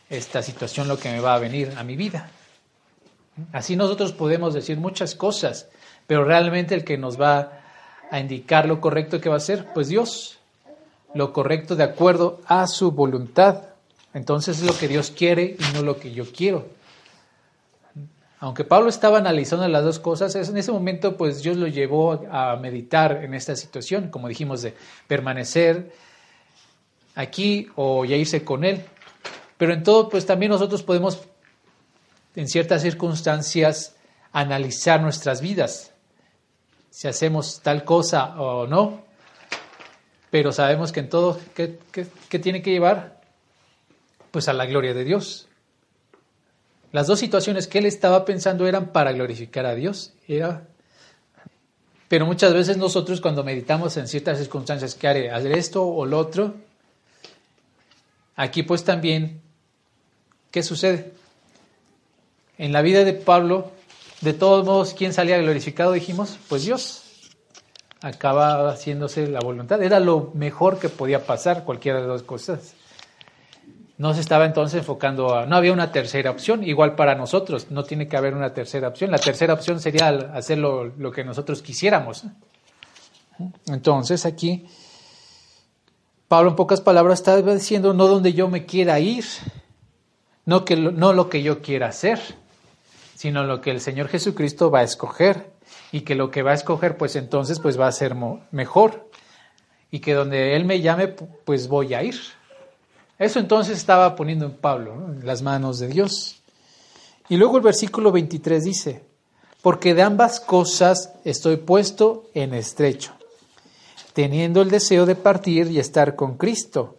[0.08, 2.30] esta situación lo que me va a venir a mi vida.
[3.50, 5.66] Así nosotros podemos decir muchas cosas,
[6.06, 7.62] pero realmente el que nos va
[8.12, 10.37] a indicar lo correcto que va a ser, pues Dios,
[11.14, 13.62] lo correcto de acuerdo a su voluntad.
[14.14, 16.66] Entonces es lo que Dios quiere y no lo que yo quiero.
[18.40, 22.56] Aunque Pablo estaba analizando las dos cosas, en ese momento pues Dios lo llevó a
[22.56, 24.74] meditar en esta situación, como dijimos, de
[25.08, 25.92] permanecer
[27.16, 28.84] aquí o ya irse con él.
[29.56, 31.20] Pero en todo pues también nosotros podemos
[32.36, 33.96] en ciertas circunstancias
[34.32, 35.92] analizar nuestras vidas,
[36.90, 39.02] si hacemos tal cosa o no,
[40.30, 41.78] pero sabemos que en todo, ¿qué,
[42.28, 43.20] qué tiene que llevar?
[44.30, 45.48] Pues a la gloria de Dios.
[46.92, 50.12] Las dos situaciones que él estaba pensando eran para glorificar a Dios.
[50.26, 50.66] Era...
[52.08, 55.30] Pero muchas veces nosotros cuando meditamos en ciertas circunstancias, ¿qué haré?
[55.30, 56.54] ¿Hacer esto o lo otro?
[58.34, 59.42] Aquí pues también,
[60.50, 61.12] ¿qué sucede?
[62.56, 63.72] En la vida de Pablo,
[64.22, 65.92] de todos modos, ¿quién salía glorificado?
[65.92, 67.02] Dijimos, pues Dios.
[68.00, 69.82] Acaba haciéndose la voluntad.
[69.82, 72.74] Era lo mejor que podía pasar, cualquiera de las dos cosas
[73.98, 77.82] no se estaba entonces enfocando a, no había una tercera opción, igual para nosotros, no
[77.82, 79.10] tiene que haber una tercera opción.
[79.10, 82.24] La tercera opción sería hacer lo, que nosotros quisiéramos.
[83.66, 84.66] Entonces aquí,
[86.28, 89.24] Pablo en pocas palabras está diciendo no donde yo me quiera ir,
[90.46, 92.20] no, que, no lo que yo quiera hacer,
[93.16, 95.50] sino lo que el Señor Jesucristo va a escoger
[95.92, 98.14] y que lo que va a escoger pues entonces pues va a ser
[98.50, 99.08] mejor
[99.90, 102.16] y que donde Él me llame pues voy a ir.
[103.18, 106.40] Eso entonces estaba poniendo en Pablo, en las manos de Dios.
[107.28, 109.02] Y luego el versículo 23 dice,
[109.60, 113.12] porque de ambas cosas estoy puesto en estrecho,
[114.12, 116.96] teniendo el deseo de partir y estar con Cristo,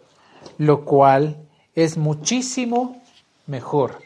[0.58, 1.38] lo cual
[1.74, 3.02] es muchísimo
[3.46, 4.02] mejor.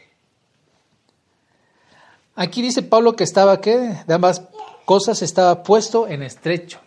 [2.35, 3.97] Aquí dice Pablo que estaba ¿qué?
[4.07, 4.41] De ambas
[4.85, 6.79] cosas estaba puesto en estrecho.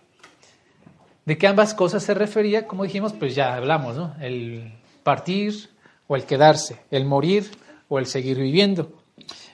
[1.27, 2.67] ¿De qué ambas cosas se refería?
[2.67, 4.15] Como dijimos, pues ya hablamos, ¿no?
[4.21, 5.69] El partir
[6.07, 7.51] o el quedarse, el morir
[7.89, 8.93] o el seguir viviendo.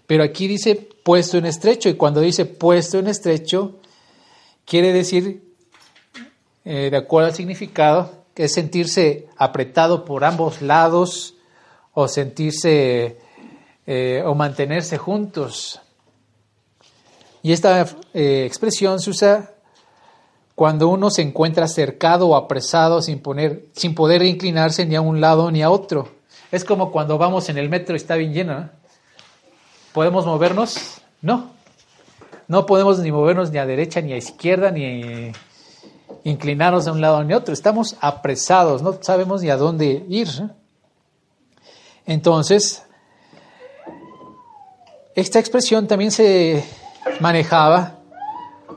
[0.07, 3.81] Pero aquí dice puesto en estrecho y cuando dice puesto en estrecho,
[4.65, 5.43] quiere decir,
[6.65, 11.35] eh, de acuerdo al significado, que es sentirse apretado por ambos lados
[11.93, 13.19] o sentirse
[13.87, 15.81] eh, o mantenerse juntos.
[17.45, 19.51] Y esta eh, expresión se usa
[20.55, 25.61] cuando uno se encuentra cercado o apresado sin, poder inclinarse ni a un lado ni
[25.61, 26.09] a otro.
[26.51, 28.71] Es como cuando vamos en el metro y está bien lleno.
[29.93, 31.03] ¿Podemos movernos?
[31.21, 31.51] No.
[32.49, 35.31] No podemos ni movernos ni a derecha ni a izquierda ni
[36.25, 37.53] inclinarnos a un lado ni a otro.
[37.53, 40.31] Estamos apresados, no sabemos ni a dónde ir.
[42.07, 42.85] Entonces,
[45.15, 46.65] esta expresión también se
[47.21, 47.99] manejaba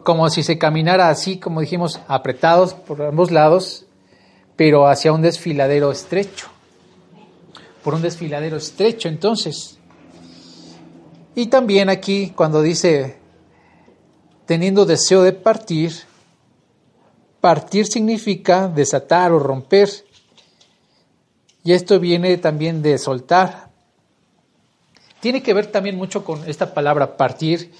[0.03, 3.85] como si se caminara así, como dijimos, apretados por ambos lados,
[4.55, 6.47] pero hacia un desfiladero estrecho.
[7.83, 9.77] Por un desfiladero estrecho, entonces.
[11.35, 13.17] Y también aquí, cuando dice,
[14.45, 15.93] teniendo deseo de partir,
[17.41, 19.89] partir significa desatar o romper.
[21.63, 23.69] Y esto viene también de soltar.
[25.19, 27.71] Tiene que ver también mucho con esta palabra partir,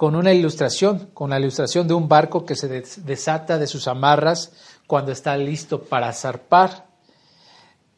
[0.00, 2.68] con una ilustración, con la ilustración de un barco que se
[3.04, 4.50] desata de sus amarras
[4.86, 6.86] cuando está listo para zarpar.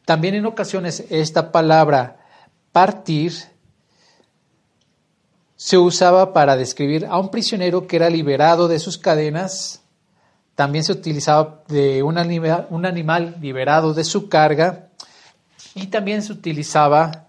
[0.04, 2.18] También en ocasiones esta palabra
[2.72, 3.32] partir
[5.54, 9.84] se usaba para describir a un prisionero que era liberado de sus cadenas.
[10.56, 14.88] También se utilizaba de un un animal liberado de su carga.
[15.76, 17.28] Y también se utilizaba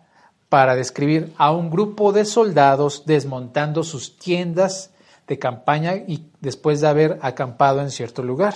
[0.53, 4.91] para describir a un grupo de soldados desmontando sus tiendas
[5.25, 8.53] de campaña y después de haber acampado en cierto lugar.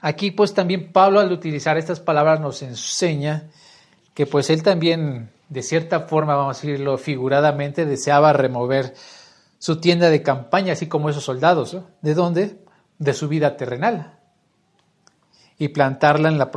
[0.00, 3.48] Aquí pues también Pablo al utilizar estas palabras nos enseña
[4.14, 8.94] que pues él también de cierta forma, vamos a decirlo figuradamente, deseaba remover
[9.58, 11.76] su tienda de campaña, así como esos soldados.
[12.02, 12.60] ¿De dónde?
[13.00, 14.16] De su vida terrenal.
[15.58, 16.52] Y plantarla en la,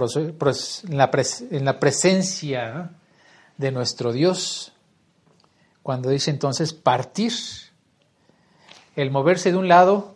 [1.50, 2.92] en la presencia
[3.62, 4.74] de nuestro Dios.
[5.84, 7.32] Cuando dice entonces partir,
[8.96, 10.16] el moverse de un lado,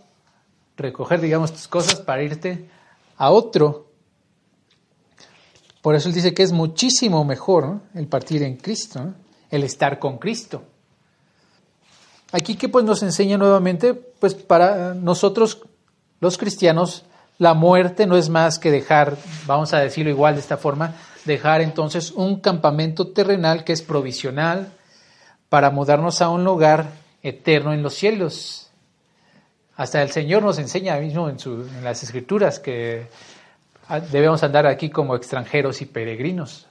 [0.75, 2.69] recoger, digamos, tus cosas para irte
[3.15, 3.91] a otro.
[5.81, 9.13] Por eso él dice que es muchísimo mejor el partir en Cristo,
[9.49, 10.63] el estar con Cristo.
[12.31, 15.62] Aquí que pues nos enseña nuevamente, pues para nosotros
[16.19, 17.05] los cristianos,
[17.38, 21.61] la muerte no es más que dejar, vamos a decirlo igual de esta forma, dejar
[21.61, 24.71] entonces un campamento terrenal que es provisional
[25.49, 26.91] para mudarnos a un lugar
[27.23, 28.69] eterno en los cielos.
[29.75, 33.07] Hasta el Señor nos enseña mismo en, en las escrituras que
[34.11, 36.67] debemos andar aquí como extranjeros y peregrinos.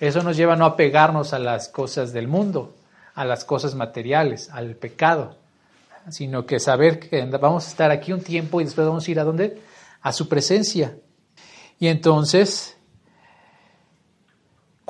[0.00, 2.74] Eso nos lleva a no apegarnos a las cosas del mundo,
[3.14, 5.36] a las cosas materiales, al pecado,
[6.08, 9.20] sino que saber que vamos a estar aquí un tiempo y después vamos a ir
[9.20, 9.60] a dónde?
[10.00, 10.96] A su presencia.
[11.78, 12.76] Y entonces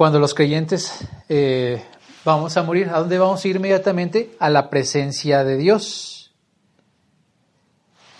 [0.01, 1.85] cuando los creyentes eh,
[2.25, 4.31] vamos a morir, ¿a dónde vamos a ir inmediatamente?
[4.39, 6.33] A la presencia de Dios.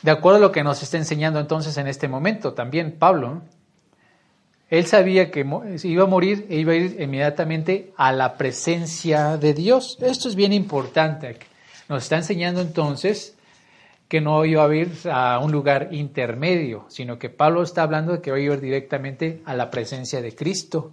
[0.03, 3.41] De acuerdo a lo que nos está enseñando entonces en este momento también Pablo.
[4.69, 5.41] Él sabía que
[5.85, 9.97] iba a morir e iba a ir inmediatamente a la presencia de Dios.
[10.03, 11.39] Esto es bien importante.
[11.89, 13.39] Nos está enseñando entonces
[14.07, 18.21] que no iba a ir a un lugar intermedio, sino que Pablo está hablando de
[18.21, 20.93] que va a ir directamente a la presencia de Cristo.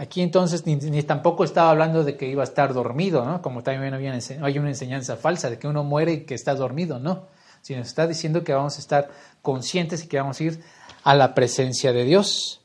[0.00, 3.42] Aquí entonces ni, tampoco estaba hablando de que iba a estar dormido, ¿no?
[3.42, 7.26] Como también hay una enseñanza falsa de que uno muere y que está dormido, no.
[7.62, 9.10] Sino está diciendo que vamos a estar
[9.42, 10.60] conscientes y que vamos a ir
[11.02, 12.60] a la presencia de Dios.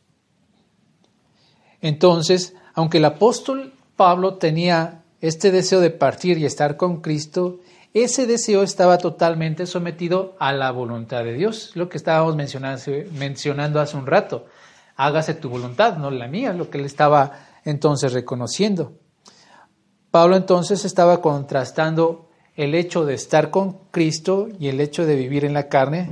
[1.82, 7.62] Entonces, aunque el apóstol Pablo tenía este deseo de partir y estar con Cristo,
[7.96, 13.98] ese deseo estaba totalmente sometido a la voluntad de Dios, lo que estábamos mencionando hace
[13.98, 14.46] un rato
[14.96, 17.32] hágase tu voluntad, no la mía, lo que él estaba
[17.66, 18.94] entonces reconociendo.
[20.12, 25.44] Pablo entonces estaba contrastando el hecho de estar con Cristo y el hecho de vivir
[25.46, 26.10] en la carne,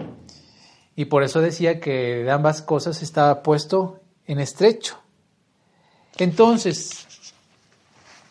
[0.96, 4.98] y por eso decía que de ambas cosas estaba puesto en estrecho.
[6.18, 7.08] Entonces,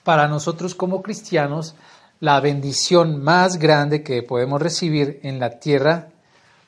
[0.05, 1.75] para nosotros como cristianos,
[2.21, 6.09] la bendición más grande que podemos recibir en la tierra,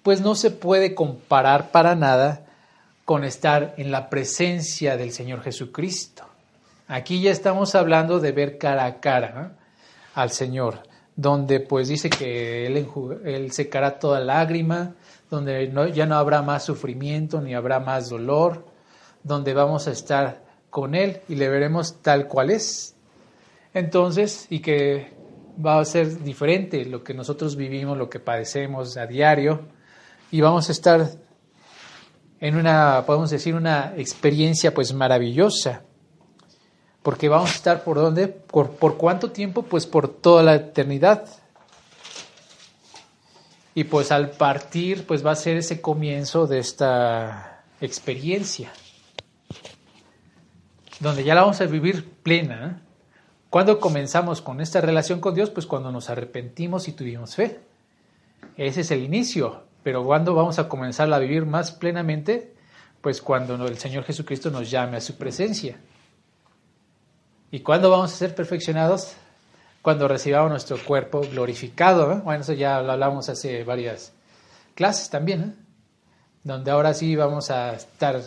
[0.03, 2.42] pues no se puede comparar para nada
[3.13, 6.25] con estar en la presencia del Señor Jesucristo.
[6.89, 9.59] Aquí ya estamos hablando de ver cara a cara
[10.15, 10.85] al Señor,
[11.15, 14.95] donde pues dice que él, secará toda lágrima,
[15.29, 18.65] donde ya no habrá más sufrimiento ni habrá más dolor,
[19.23, 22.97] donde vamos a estar con Él y le veremos tal cual es.
[23.75, 25.13] Entonces, y que
[25.63, 29.67] va a ser diferente lo que nosotros vivimos, lo que padecemos a diario,
[30.31, 31.11] y vamos a estar
[32.43, 35.85] en una, podemos decir, una experiencia pues maravillosa,
[37.03, 41.25] porque vamos a estar por dónde, por, por cuánto tiempo, pues por toda la eternidad.
[43.75, 48.73] Y pues al partir, pues va a ser ese comienzo de esta experiencia
[50.99, 52.67] donde ya la vamos a vivir plena.
[52.67, 52.83] ¿eh?
[53.51, 55.51] ¿Cuándo comenzamos con esta relación con Dios?
[55.51, 57.61] Pues cuando nos arrepentimos y tuvimos fe.
[58.57, 59.65] Ese es el inicio.
[59.83, 62.55] Pero ¿cuándo vamos a comenzar a vivir más plenamente?
[63.01, 65.79] Pues cuando el Señor Jesucristo nos llame a su presencia.
[67.51, 69.15] ¿Y cuándo vamos a ser perfeccionados?
[69.83, 72.13] Cuando recibamos nuestro cuerpo glorificado.
[72.13, 72.21] ¿eh?
[72.25, 74.13] Bueno, eso ya lo hablamos hace varias
[74.75, 75.55] clases también, ¿eh?
[76.45, 78.21] donde ahora sí vamos a estar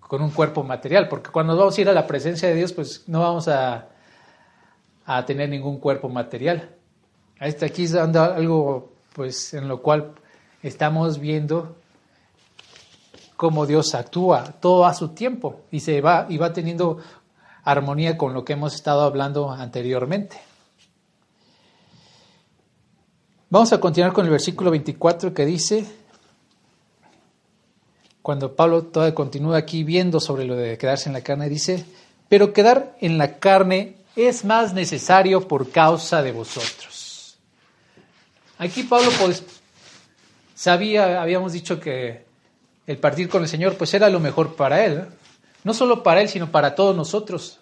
[0.00, 3.08] con un cuerpo material, porque cuando vamos a ir a la presencia de Dios, pues
[3.08, 3.88] no vamos a,
[5.04, 6.75] a tener ningún cuerpo material.
[7.40, 10.12] Este aquí es algo pues en lo cual
[10.62, 11.76] estamos viendo
[13.36, 16.98] cómo Dios actúa todo a su tiempo y se va y va teniendo
[17.64, 20.40] armonía con lo que hemos estado hablando anteriormente.
[23.50, 25.86] Vamos a continuar con el versículo 24 que dice,
[28.22, 31.84] cuando Pablo todavía continúa aquí viendo sobre lo de quedarse en la carne, dice,
[32.28, 36.95] pero quedar en la carne es más necesario por causa de vosotros.
[38.58, 39.42] Aquí Pablo pues
[40.54, 42.24] sabía, habíamos dicho que
[42.86, 45.04] el partir con el Señor pues era lo mejor para él,
[45.64, 47.58] no solo para él, sino para todos nosotros.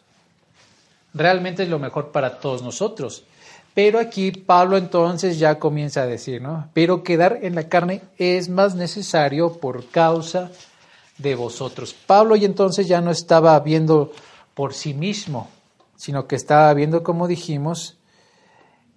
[1.13, 3.25] Realmente es lo mejor para todos nosotros.
[3.75, 6.69] Pero aquí Pablo entonces ya comienza a decir, ¿no?
[6.75, 10.53] Pero quedar en la carne es más necesario por causa
[11.19, 11.95] de vosotros.
[11.95, 14.13] Pablo y entonces ya no estaba viendo
[14.55, 15.49] por sí mismo,
[15.97, 17.97] sino que estaba viendo, como dijimos,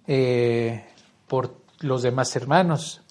[0.06, 0.84] eh,
[1.26, 3.02] por los demás hermanos.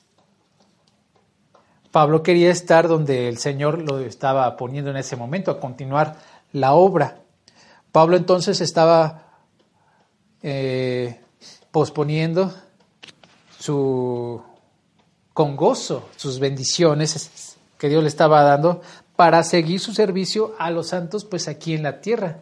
[1.92, 6.18] Pablo quería estar donde el Señor lo estaba poniendo en ese momento, a continuar
[6.52, 7.22] la obra.
[7.92, 9.40] Pablo entonces estaba
[10.44, 11.22] eh,
[11.72, 12.54] posponiendo
[13.58, 14.42] su,
[15.34, 18.82] con gozo sus bendiciones que Dios le estaba dando
[19.16, 22.40] para seguir su servicio a los santos pues aquí en la tierra.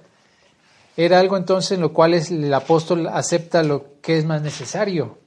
[0.97, 5.17] Era algo entonces en lo cual el apóstol acepta lo que es más necesario.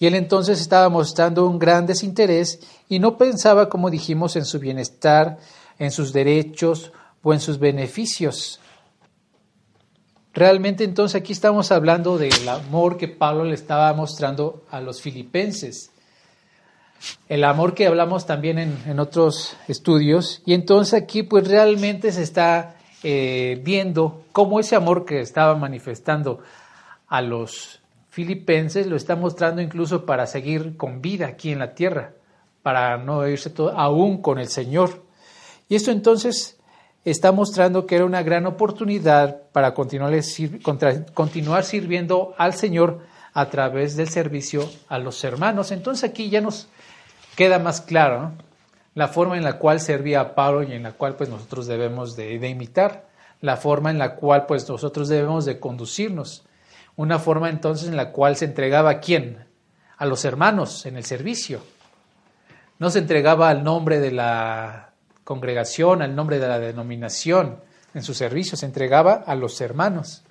[0.00, 4.58] Y él entonces estaba mostrando un gran desinterés y no pensaba, como dijimos, en su
[4.58, 5.38] bienestar,
[5.78, 6.90] en sus derechos
[7.22, 8.60] o en sus beneficios.
[10.32, 15.90] Realmente entonces aquí estamos hablando del amor que Pablo le estaba mostrando a los filipenses.
[17.28, 20.40] El amor que hablamos también en, otros estudios.
[20.46, 26.40] Y entonces aquí pues realmente se está eh, viendo cómo ese amor que estaba manifestando
[27.06, 27.79] a los
[28.10, 32.12] filipenses lo está mostrando incluso para seguir con vida aquí en la tierra,
[32.62, 35.04] para no irse todo, aún con el Señor.
[35.68, 36.58] Y esto entonces
[37.04, 40.22] está mostrando que era una gran oportunidad para continuar,
[41.64, 43.00] sirviendo al Señor
[43.32, 45.70] a través del servicio a los hermanos.
[45.70, 46.68] Entonces aquí ya nos
[47.36, 48.32] queda más claro
[48.94, 52.16] la forma en la cual servía a Pablo y en la cual pues nosotros debemos
[52.16, 53.06] de, de, imitar,
[53.40, 56.44] la forma en la cual pues nosotros debemos de conducirnos,
[56.96, 59.46] una forma entonces en la cual se entregaba a quién,
[59.96, 61.60] a los hermanos en el servicio.
[62.78, 64.92] No se entregaba al nombre de la
[65.24, 67.60] congregación, al nombre de la denominación,
[67.94, 70.22] en su servicio, se entregaba a los hermanos.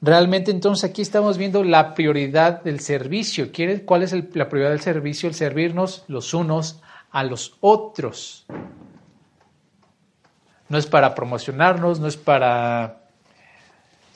[0.00, 3.50] Realmente entonces aquí estamos viendo la prioridad del servicio.
[3.84, 5.28] ¿Cuál es la prioridad del servicio?
[5.28, 6.80] El servirnos los unos
[7.10, 8.46] a los otros.
[10.68, 12.99] No es para promocionarnos, no es para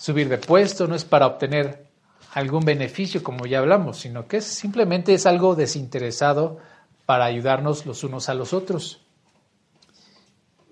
[0.04, 1.86] subir de puesto, no es para obtener
[2.34, 6.58] algún beneficio, como ya hablamos, sino que simplemente es algo desinteresado
[7.06, 9.00] para ayudarnos los unos a los otros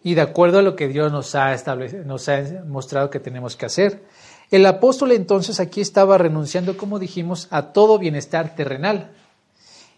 [0.04, 1.56] y de acuerdo a lo que Dios nos ha,
[2.04, 4.04] nos ha mostrado que tenemos que hacer.
[4.50, 9.12] El apóstol entonces aquí estaba renunciando, como dijimos, a todo bienestar terrenal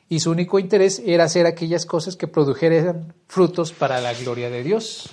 [0.09, 4.63] y su único interés era hacer aquellas cosas que produjeran frutos para la gloria de
[4.63, 5.11] Dios.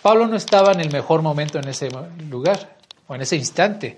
[0.00, 1.90] Pablo no estaba en el mejor momento en ese
[2.30, 2.73] lugar
[3.06, 3.96] o en ese instante,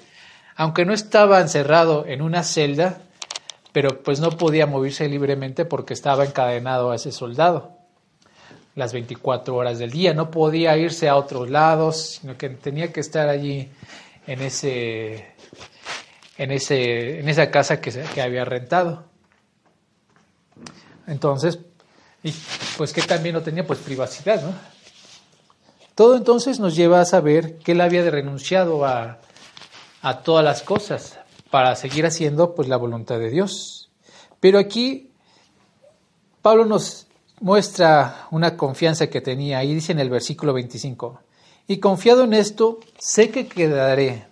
[0.56, 2.98] aunque no estaba encerrado en una celda,
[3.72, 7.76] pero pues no podía moverse libremente porque estaba encadenado a ese soldado
[8.76, 13.00] las 24 horas del día, no podía irse a otros lados, sino que tenía que
[13.00, 13.70] estar allí
[14.26, 15.34] en ese
[16.36, 19.04] en ese en esa casa que, que había rentado.
[21.06, 21.58] Entonces,
[22.22, 22.34] y
[22.76, 24.75] pues que también no tenía pues privacidad, ¿no?
[25.96, 29.18] Todo entonces nos lleva a saber que él había renunciado a,
[30.02, 31.18] a todas las cosas
[31.50, 33.90] para seguir haciendo pues la voluntad de Dios.
[34.38, 35.10] Pero aquí
[36.42, 37.06] Pablo nos
[37.40, 41.18] muestra una confianza que tenía, ahí dice en el versículo 25,
[41.66, 44.26] y confiado en esto, sé que quedaré,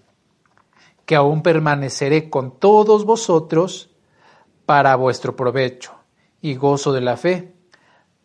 [1.07, 3.89] que aún permaneceré con todos vosotros
[4.67, 5.93] para vuestro provecho
[6.43, 7.55] y gozo de la fe,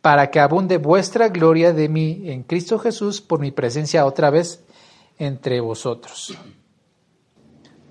[0.01, 4.63] para que abunde vuestra gloria de mí en Cristo Jesús por mi presencia otra vez
[5.17, 6.37] entre vosotros.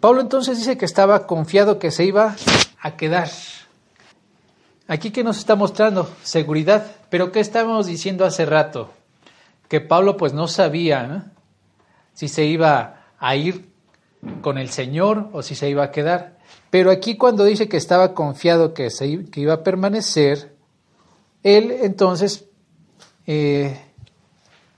[0.00, 2.36] Pablo entonces dice que estaba confiado que se iba
[2.80, 3.28] a quedar.
[4.86, 8.90] Aquí que nos está mostrando seguridad, pero ¿qué estábamos diciendo hace rato?
[9.68, 11.32] Que Pablo pues no sabía
[12.14, 13.68] si se iba a ir
[14.40, 16.38] con el Señor o si se iba a quedar.
[16.70, 20.56] Pero aquí cuando dice que estaba confiado que, se, que iba a permanecer,
[21.42, 22.46] él entonces
[23.26, 23.78] eh,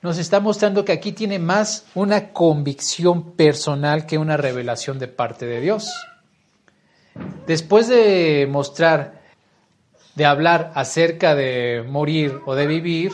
[0.03, 5.47] nos está mostrando que aquí tiene más una convicción personal que una revelación de parte
[5.47, 5.93] de Dios.
[7.47, 9.21] Después de mostrar,
[10.15, 13.13] de hablar acerca de morir o de vivir,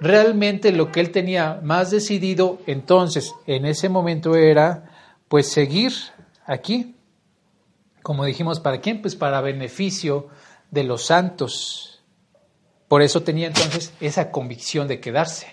[0.00, 4.90] realmente lo que él tenía más decidido entonces, en ese momento, era
[5.28, 5.92] pues seguir
[6.44, 6.96] aquí.
[8.02, 9.00] Como dijimos, ¿para quién?
[9.00, 10.28] Pues para beneficio
[10.70, 11.91] de los santos.
[12.92, 15.46] Por eso tenía entonces esa convicción de quedarse.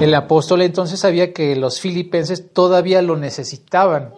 [0.00, 4.14] El apóstol entonces sabía que los filipenses todavía lo necesitaban.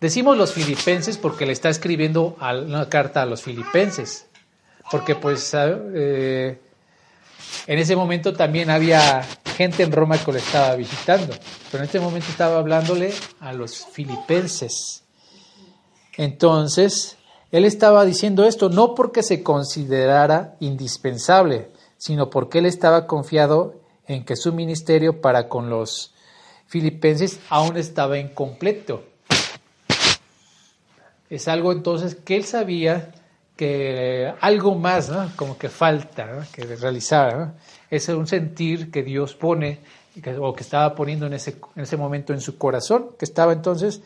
[0.00, 4.28] Decimos los filipenses porque le está escribiendo una carta a los filipenses,
[4.92, 6.60] porque pues eh,
[7.66, 9.26] en ese momento también había
[9.56, 11.34] gente en Roma que lo estaba visitando,
[11.72, 15.02] pero en este momento estaba hablándole a los filipenses.
[16.16, 17.17] Entonces,
[17.50, 23.74] él estaba diciendo esto no porque se considerara indispensable, sino porque él estaba confiado
[24.06, 26.14] en que su ministerio para con los
[26.66, 29.02] filipenses aún estaba incompleto.
[31.30, 33.12] Es algo entonces que él sabía
[33.56, 37.54] que algo más, como que falta, que realizar.
[37.90, 39.80] Es un sentir que Dios pone
[40.40, 44.00] o que estaba poniendo en ese, en ese momento en su corazón, que estaba entonces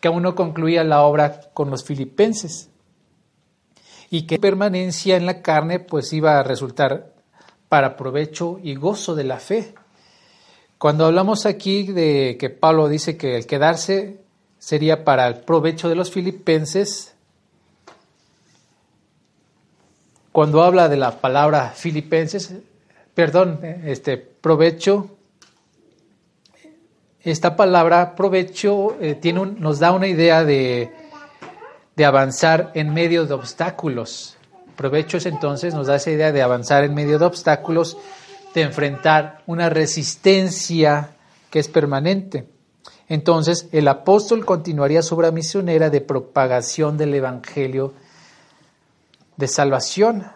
[0.00, 2.70] que aún no concluía la obra con los filipenses
[4.10, 7.12] y que permanencia en la carne pues iba a resultar
[7.68, 9.74] para provecho y gozo de la fe.
[10.78, 14.20] Cuando hablamos aquí de que Pablo dice que el quedarse
[14.58, 17.14] sería para el provecho de los filipenses,
[20.32, 22.54] cuando habla de la palabra filipenses,
[23.14, 25.17] perdón, este provecho
[27.30, 30.90] esta palabra provecho eh, tiene nos da una idea de,
[31.96, 34.36] de avanzar en medio de obstáculos.
[34.76, 37.96] Provecho es entonces nos da esa idea de avanzar en medio de obstáculos,
[38.54, 41.16] de enfrentar una resistencia
[41.50, 42.48] que es permanente.
[43.08, 47.94] Entonces, el apóstol continuaría su obra misionera de propagación del Evangelio
[49.36, 50.26] de salvación.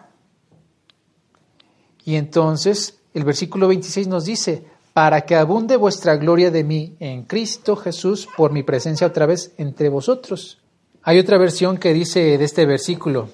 [2.03, 7.23] Y entonces, el versículo 26 nos dice, para que abunde vuestra gloria de mí en
[7.23, 10.59] Cristo Jesús por mi presencia otra vez entre vosotros.
[11.01, 13.29] Hay otra versión que dice de este versículo,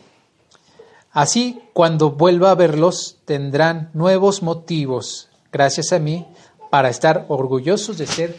[1.11, 6.25] así cuando vuelva a verlos tendrán nuevos motivos, gracias a mí,
[6.71, 8.35] para estar orgullosos de ser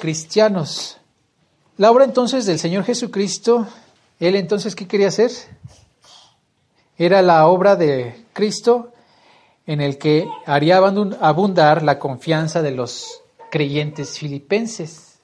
[0.00, 0.98] cristianos.
[1.76, 3.66] La obra entonces del Señor Jesucristo,
[4.18, 5.30] Él entonces, ¿qué quería hacer?
[6.96, 8.92] Era la obra de Cristo
[9.68, 15.18] en el que haría abundar la confianza de los creyentes filipenses.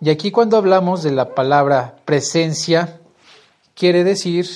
[0.00, 3.00] Y aquí cuando hablamos de la palabra presencia,
[3.74, 4.46] quiere decir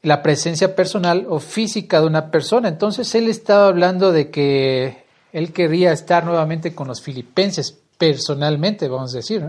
[0.00, 2.68] la presencia personal o física de una persona.
[2.68, 5.04] Entonces él estaba hablando de que
[5.34, 9.44] él quería estar nuevamente con los filipenses, personalmente, vamos a decir.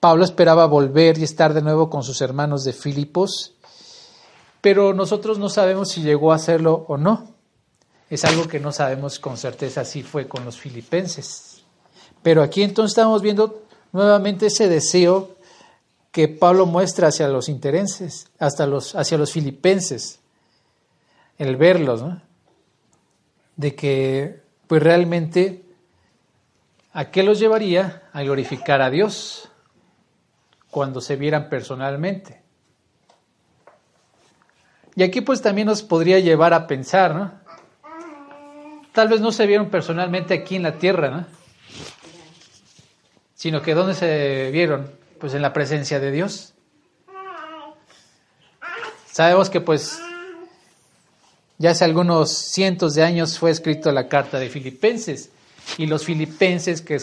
[0.00, 3.54] Pablo esperaba volver y estar de nuevo con sus hermanos de Filipos,
[4.62, 7.35] pero nosotros no sabemos si llegó a hacerlo o no.
[8.08, 11.62] Es algo que no sabemos con certeza si fue con los filipenses.
[12.22, 15.36] Pero aquí entonces estamos viendo nuevamente ese deseo
[16.12, 20.20] que Pablo muestra hacia los intereses, hasta los, hacia los filipenses,
[21.38, 22.22] el verlos, ¿no?
[23.56, 25.64] de que pues realmente
[26.92, 29.48] a qué los llevaría a glorificar a Dios
[30.70, 32.42] cuando se vieran personalmente.
[34.94, 37.45] Y aquí pues también nos podría llevar a pensar, ¿no?
[38.96, 41.26] Tal vez no se vieron personalmente aquí en la tierra, ¿no?
[43.34, 44.90] sino que ¿dónde se vieron?
[45.20, 46.54] Pues en la presencia de Dios.
[49.12, 50.00] Sabemos que pues
[51.58, 55.28] ya hace algunos cientos de años fue escrito la carta de Filipenses
[55.76, 56.98] y los filipenses que,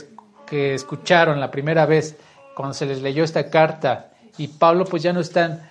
[0.47, 2.15] que escucharon la primera vez
[2.55, 5.69] cuando se les leyó esta carta y Pablo pues ya no están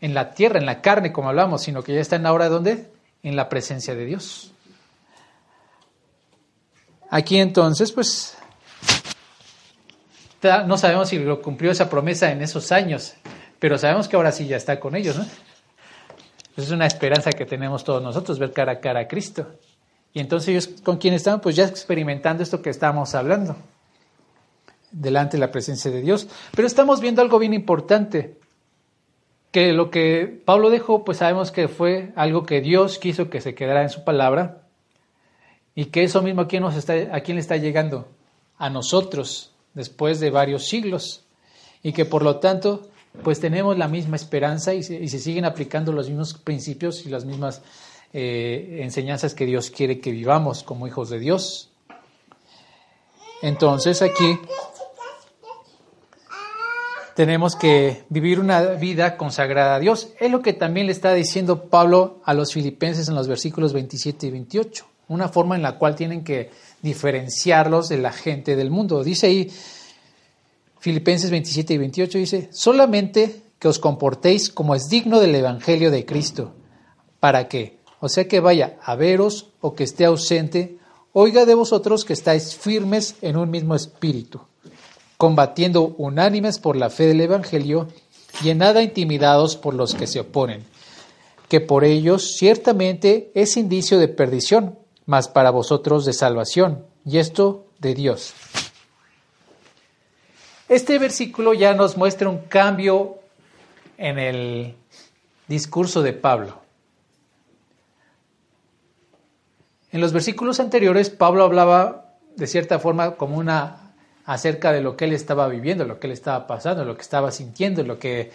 [0.00, 2.92] en la tierra, en la carne como hablamos, sino que ya están ahora ¿dónde?
[3.24, 4.52] En la presencia de Dios.
[7.10, 8.36] Aquí entonces pues
[10.66, 13.14] no sabemos si lo cumplió esa promesa en esos años,
[13.58, 15.26] pero sabemos que ahora sí ya está con ellos, ¿no?
[16.56, 19.46] Es una esperanza que tenemos todos nosotros, ver cara a cara a Cristo.
[20.12, 23.56] Y entonces ellos con quienes estaban, pues ya experimentando esto que estamos hablando,
[24.90, 26.28] delante de la presencia de Dios.
[26.54, 28.38] Pero estamos viendo algo bien importante,
[29.52, 33.54] que lo que Pablo dejó, pues sabemos que fue algo que Dios quiso que se
[33.54, 34.67] quedara en su palabra,
[35.78, 38.08] y que eso mismo a quién, nos está, le está llegando,
[38.56, 41.22] a nosotros, después de varios siglos,
[41.84, 42.88] y que por lo tanto
[43.22, 47.62] pues tenemos la misma esperanza y se, siguen aplicando los mismos principios y las mismas
[48.12, 51.70] eh, enseñanzas que Dios quiere que vivamos como hijos de Dios.
[53.40, 54.36] Entonces aquí
[57.14, 60.08] tenemos que vivir una vida consagrada a Dios.
[60.18, 64.26] Es lo que también le está diciendo Pablo a los filipenses en los versículos 27
[64.26, 66.50] y 28, una forma en la cual tienen que
[66.82, 69.02] diferenciarlos de la gente del mundo.
[69.02, 69.50] Dice ahí
[70.78, 76.04] Filipenses 27 y 28 dice, solamente que os comportéis como es digno del Evangelio de
[76.04, 76.54] Cristo.
[77.20, 77.78] ¿Para qué?
[78.00, 80.78] O sea que vaya a veros o que esté ausente,
[81.12, 84.40] oiga de vosotros que estáis firmes en un mismo espíritu,
[85.16, 87.88] combatiendo unánimes por la fe del Evangelio
[88.44, 90.62] y en nada intimidados por los que se oponen,
[91.48, 94.78] que por ellos ciertamente es indicio de perdición,
[95.08, 98.32] mas para vosotros de salvación, y esto de Dios
[100.68, 103.18] este versículo ya nos muestra un cambio
[103.96, 104.74] en el
[105.46, 106.60] discurso de Pablo.
[109.90, 113.94] En los versículos anteriores, Pablo hablaba de cierta forma como una
[114.26, 117.30] acerca de lo que él estaba viviendo, lo que él estaba pasando, lo que estaba
[117.32, 118.30] sintiendo, lo que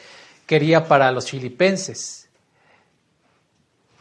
[0.48, 2.28] quería para los filipenses.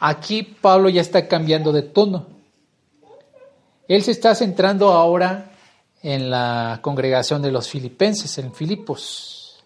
[0.01, 2.27] Aquí Pablo ya está cambiando de tono.
[3.89, 5.53] Él se está centrando ahora
[6.03, 9.64] en la congregación de los filipenses, en Filipos.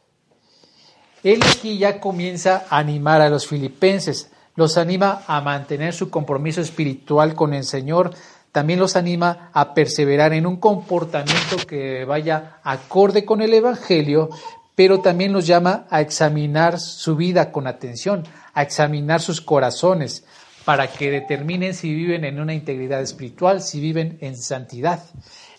[1.23, 6.61] Él aquí ya comienza a animar a los filipenses, los anima a mantener su compromiso
[6.61, 8.15] espiritual con el Señor,
[8.53, 14.31] también los anima a perseverar en un comportamiento que vaya acorde con el Evangelio,
[14.75, 20.25] pero también los llama a examinar su vida con atención, a examinar sus corazones,
[20.67, 25.01] para que determinen si viven en una integridad espiritual, si viven en santidad.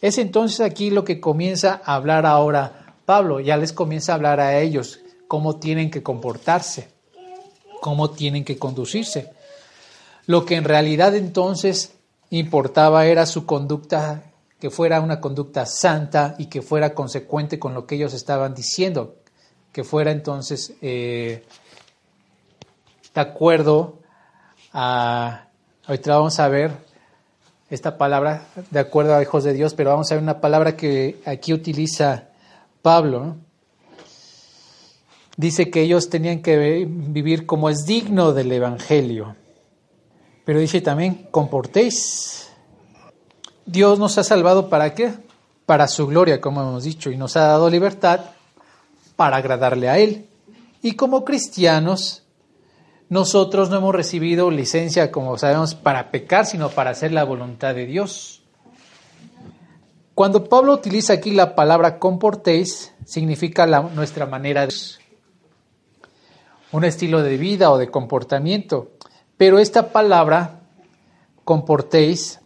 [0.01, 4.41] Es entonces aquí lo que comienza a hablar ahora Pablo, ya les comienza a hablar
[4.41, 4.99] a ellos
[5.29, 6.89] cómo tienen que comportarse,
[7.79, 9.31] cómo tienen que conducirse.
[10.25, 11.93] Lo que en realidad entonces
[12.29, 14.23] importaba era su conducta,
[14.59, 19.15] que fuera una conducta santa y que fuera consecuente con lo que ellos estaban diciendo,
[19.71, 21.45] que fuera entonces eh,
[23.15, 23.99] de acuerdo
[24.77, 26.71] ahorita vamos a ver
[27.69, 31.19] esta palabra de acuerdo a hijos de Dios, pero vamos a ver una palabra que
[31.25, 32.25] aquí utiliza
[32.83, 33.37] Pablo.
[35.35, 39.35] Dice que ellos tenían que vivir como es digno del Evangelio,
[40.45, 42.49] pero dice también, comportéis.
[43.65, 45.13] Dios nos ha salvado para qué?
[45.65, 48.21] Para su gloria, como hemos dicho, y nos ha dado libertad
[49.15, 50.27] para agradarle a Él.
[50.81, 52.26] Y como cristianos
[53.09, 57.85] nosotros no hemos recibido licencia, como sabemos, para pecar, sino para hacer la voluntad de
[57.85, 58.41] Dios.
[60.13, 64.73] Cuando Pablo utiliza aquí la palabra comportéis, significa la, nuestra manera de
[66.71, 68.91] un estilo de vida o de comportamiento.
[69.37, 70.61] Pero esta palabra,
[71.45, 72.39] comportéis,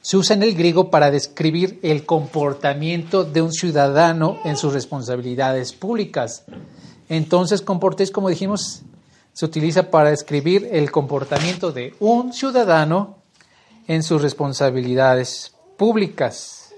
[0.00, 5.72] se usa en el griego para describir el comportamiento de un ciudadano en sus responsabilidades
[5.72, 6.44] públicas.
[7.08, 8.82] Entonces, comportéis, como dijimos,
[9.32, 13.18] se utiliza para describir el comportamiento de un ciudadano
[13.88, 16.74] en sus responsabilidades públicas.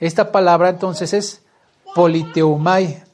[0.00, 1.42] Esta palabra entonces es
[1.94, 3.04] politeumai.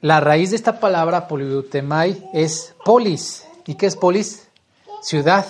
[0.00, 3.46] La raíz de esta palabra politeumai es polis.
[3.66, 4.48] ¿Y qué es polis?
[5.00, 5.46] Ciudad.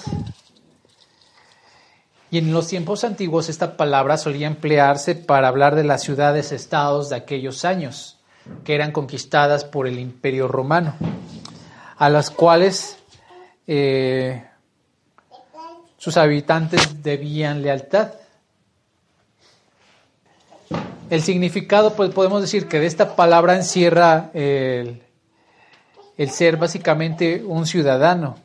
[2.30, 7.16] Y en los tiempos antiguos esta palabra solía emplearse para hablar de las ciudades-estados de
[7.16, 8.21] aquellos años
[8.64, 10.94] que eran conquistadas por el imperio romano,
[11.96, 12.98] a las cuales
[13.66, 14.44] eh,
[15.98, 18.14] sus habitantes debían lealtad.
[21.10, 25.02] El significado, pues podemos decir que de esta palabra encierra el,
[26.16, 28.36] el ser básicamente un ciudadano.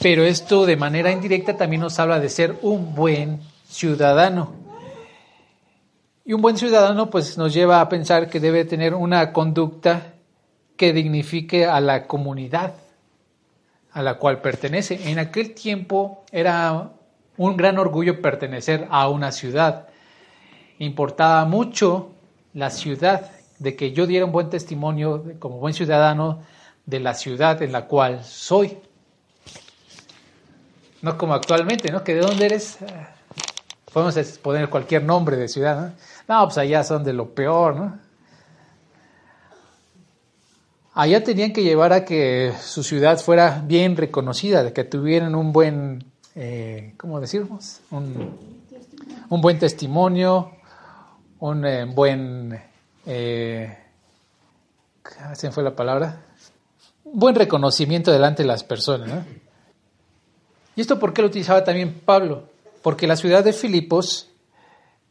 [0.00, 4.67] Pero esto de manera indirecta también nos habla de ser un buen ciudadano.
[6.28, 10.12] Y un buen ciudadano pues nos lleva a pensar que debe tener una conducta
[10.76, 12.74] que dignifique a la comunidad
[13.92, 15.10] a la cual pertenece.
[15.10, 16.92] En aquel tiempo era
[17.38, 19.88] un gran orgullo pertenecer a una ciudad
[20.78, 22.10] importaba mucho
[22.54, 26.42] la ciudad, de que yo diera un buen testimonio como buen ciudadano
[26.86, 28.78] de la ciudad en la cual soy.
[31.02, 32.04] No como actualmente, ¿no?
[32.04, 32.78] Que de dónde eres.
[33.92, 35.92] Podemos poner cualquier nombre de ciudad, ¿no?
[36.28, 37.98] No, pues allá son de lo peor, ¿no?
[40.92, 45.52] Allá tenían que llevar a que su ciudad fuera bien reconocida, de que tuvieran un
[45.52, 46.04] buen,
[46.34, 47.80] eh, ¿cómo decimos?
[47.90, 48.36] Un,
[49.30, 50.50] buen testimonio,
[51.38, 52.60] un eh, buen,
[53.06, 53.78] eh,
[55.34, 56.20] ¿se fue la palabra?
[57.04, 59.24] Un buen reconocimiento delante de las personas.
[60.74, 62.48] ¿Y esto por qué lo utilizaba también Pablo?
[62.82, 64.27] Porque la ciudad de Filipos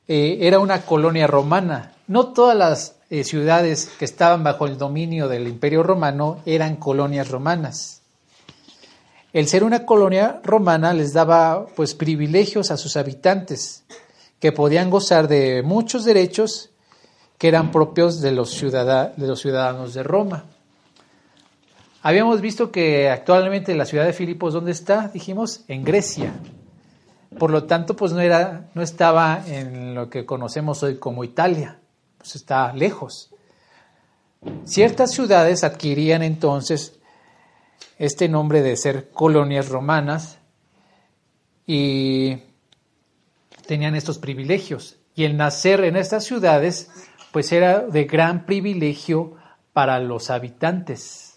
[0.08, 1.94] eh, era una colonia romana.
[2.08, 7.30] No todas las eh, ciudades que estaban bajo el dominio del imperio romano eran colonias
[7.30, 8.02] romanas.
[9.34, 13.84] El ser una colonia romana les daba pues privilegios a sus habitantes
[14.40, 16.70] que podían gozar de muchos derechos
[17.38, 20.46] que eran propios de los, de los ciudadanos de Roma.
[22.02, 25.10] Habíamos visto que actualmente la ciudad de Filipos, ¿dónde está?
[25.10, 26.34] Dijimos, en Grecia.
[27.38, 31.80] Por lo tanto, pues no, era, no estaba en lo que conocemos hoy como Italia,
[32.18, 33.32] pues está lejos.
[34.64, 37.00] Ciertas ciudades adquirían entonces
[37.98, 40.40] este nombre de ser colonias romanas
[41.66, 42.38] y
[43.66, 44.98] tenían estos privilegios.
[45.16, 46.90] Y el nacer en estas ciudades,
[47.32, 49.36] pues era de gran privilegio
[49.74, 51.37] para los habitantes.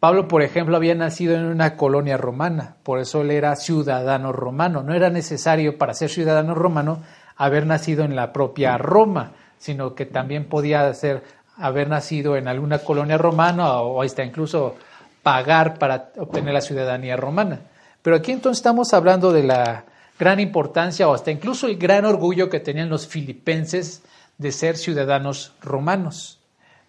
[0.00, 4.82] Pablo, por ejemplo, había nacido en una colonia romana, por eso él era ciudadano romano.
[4.84, 7.02] No era necesario para ser ciudadano romano
[7.36, 11.24] haber nacido en la propia Roma, sino que también podía ser
[11.56, 14.76] haber nacido en alguna colonia romana o hasta incluso
[15.24, 17.60] pagar para obtener la ciudadanía romana.
[18.00, 19.84] Pero aquí entonces estamos hablando de la
[20.16, 24.02] gran importancia o hasta incluso el gran orgullo que tenían los filipenses
[24.36, 26.40] de ser ciudadanos romanos.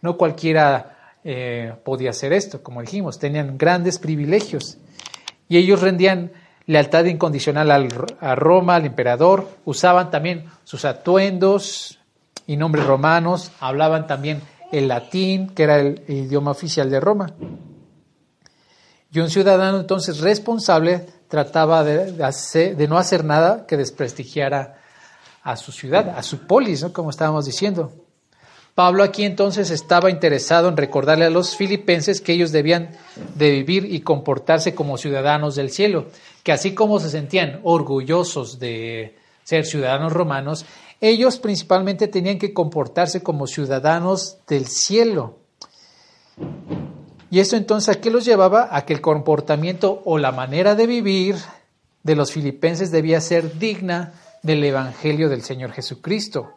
[0.02, 4.78] No cualquiera eh, podía hacer esto, como dijimos, tenían grandes privilegios
[5.48, 6.32] y ellos rendían
[6.66, 7.88] lealtad incondicional al,
[8.20, 12.00] a Roma, al emperador, usaban también sus atuendos
[12.46, 14.42] y nombres romanos, hablaban también
[14.72, 17.34] el latín, que era el idioma oficial de Roma.
[19.12, 24.78] Y un ciudadano entonces responsable trataba de, no hacer nada que desprestigiara
[25.42, 26.94] a su ciudad, a su polis, ¿no?
[26.94, 27.92] como estábamos diciendo.
[28.80, 32.92] Pablo aquí entonces estaba interesado en recordarle a los filipenses que ellos debían
[33.36, 36.06] de vivir y comportarse como ciudadanos del cielo,
[36.44, 40.66] que así como se sentían orgullosos de ser ciudadanos romanos,
[41.02, 45.40] ellos principalmente tenían que comportarse como ciudadanos del cielo.
[47.30, 48.70] Y esto entonces a qué los llevaba?
[48.72, 51.36] A que el comportamiento o la manera de vivir
[52.04, 56.54] de los filipenses debía ser digna del Evangelio del Señor Jesucristo.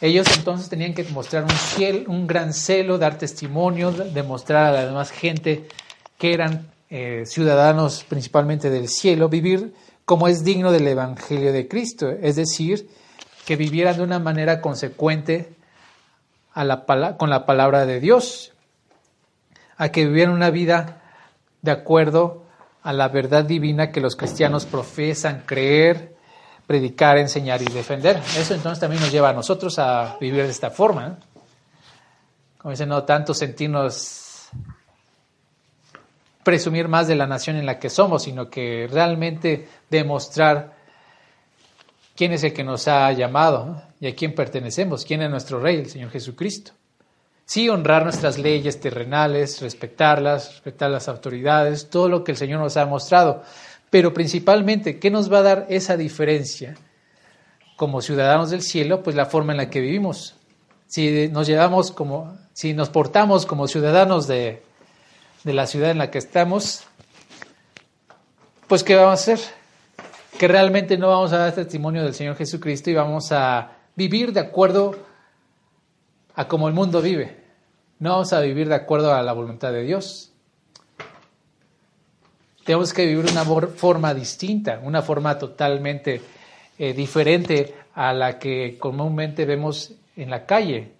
[0.00, 5.10] Ellos entonces tenían que mostrar un, un gran celo, dar testimonio, demostrar a la demás
[5.10, 5.66] gente
[6.16, 9.74] que eran eh, ciudadanos principalmente del cielo, vivir
[10.04, 12.88] como es digno del Evangelio de Cristo, es decir,
[13.44, 15.50] que vivieran de una manera consecuente
[16.52, 18.52] con la palabra de Dios,
[19.76, 21.02] a que vivieran una vida
[21.62, 22.44] de acuerdo
[22.82, 26.16] a la verdad divina que los cristianos profesan creer,
[26.68, 28.18] predicar, enseñar y defender.
[28.36, 31.18] Eso entonces también nos lleva a nosotros a vivir de esta forma.
[32.58, 34.50] Como dicen, no tanto sentirnos
[36.44, 40.76] presumir más de la nación en la que somos, sino que realmente demostrar
[42.14, 45.76] quién es el que nos ha llamado y a quién pertenecemos, quién es nuestro Rey,
[45.76, 46.72] el Señor Jesucristo.
[47.46, 52.76] Sí, honrar nuestras leyes terrenales, respetarlas, respetar las autoridades, todo lo que el Señor nos
[52.76, 53.42] ha mostrado.
[53.90, 56.76] Pero principalmente, ¿qué nos va a dar esa diferencia
[57.76, 59.02] como ciudadanos del cielo?
[59.02, 60.36] Pues la forma en la que vivimos.
[60.86, 64.62] Si nos llevamos como, si nos portamos como ciudadanos de,
[65.44, 66.84] de la ciudad en la que estamos,
[68.66, 69.58] pues ¿qué vamos a hacer?
[70.38, 74.40] que realmente no vamos a dar testimonio del Señor Jesucristo y vamos a vivir de
[74.40, 74.96] acuerdo
[76.34, 77.44] a como el mundo vive.
[77.98, 80.32] No vamos a vivir de acuerdo a la voluntad de Dios.
[82.68, 86.20] Tenemos que vivir una forma distinta, una forma totalmente
[86.78, 90.92] eh, diferente a la que comúnmente vemos en la calle.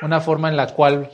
[0.00, 1.10] Una forma en la cual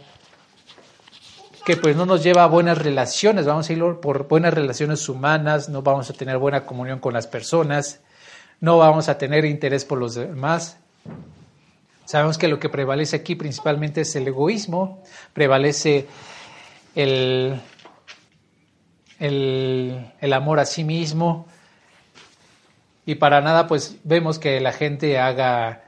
[1.67, 5.69] que pues no nos lleva a buenas relaciones, vamos a ir por buenas relaciones humanas,
[5.69, 8.01] no vamos a tener buena comunión con las personas,
[8.61, 10.77] no vamos a tener interés por los demás.
[12.05, 15.03] Sabemos que lo que prevalece aquí principalmente es el egoísmo,
[15.35, 16.07] prevalece
[16.95, 17.61] el,
[19.19, 21.47] el, amor a sí mismo,
[23.05, 25.85] y para nada pues vemos que la gente haga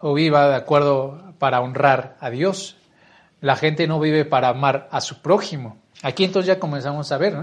[0.00, 2.76] o viva de acuerdo para honrar a Dios.
[3.40, 5.76] La gente no vive para amar a su prójimo.
[6.02, 7.36] Aquí entonces ya comenzamos a ver,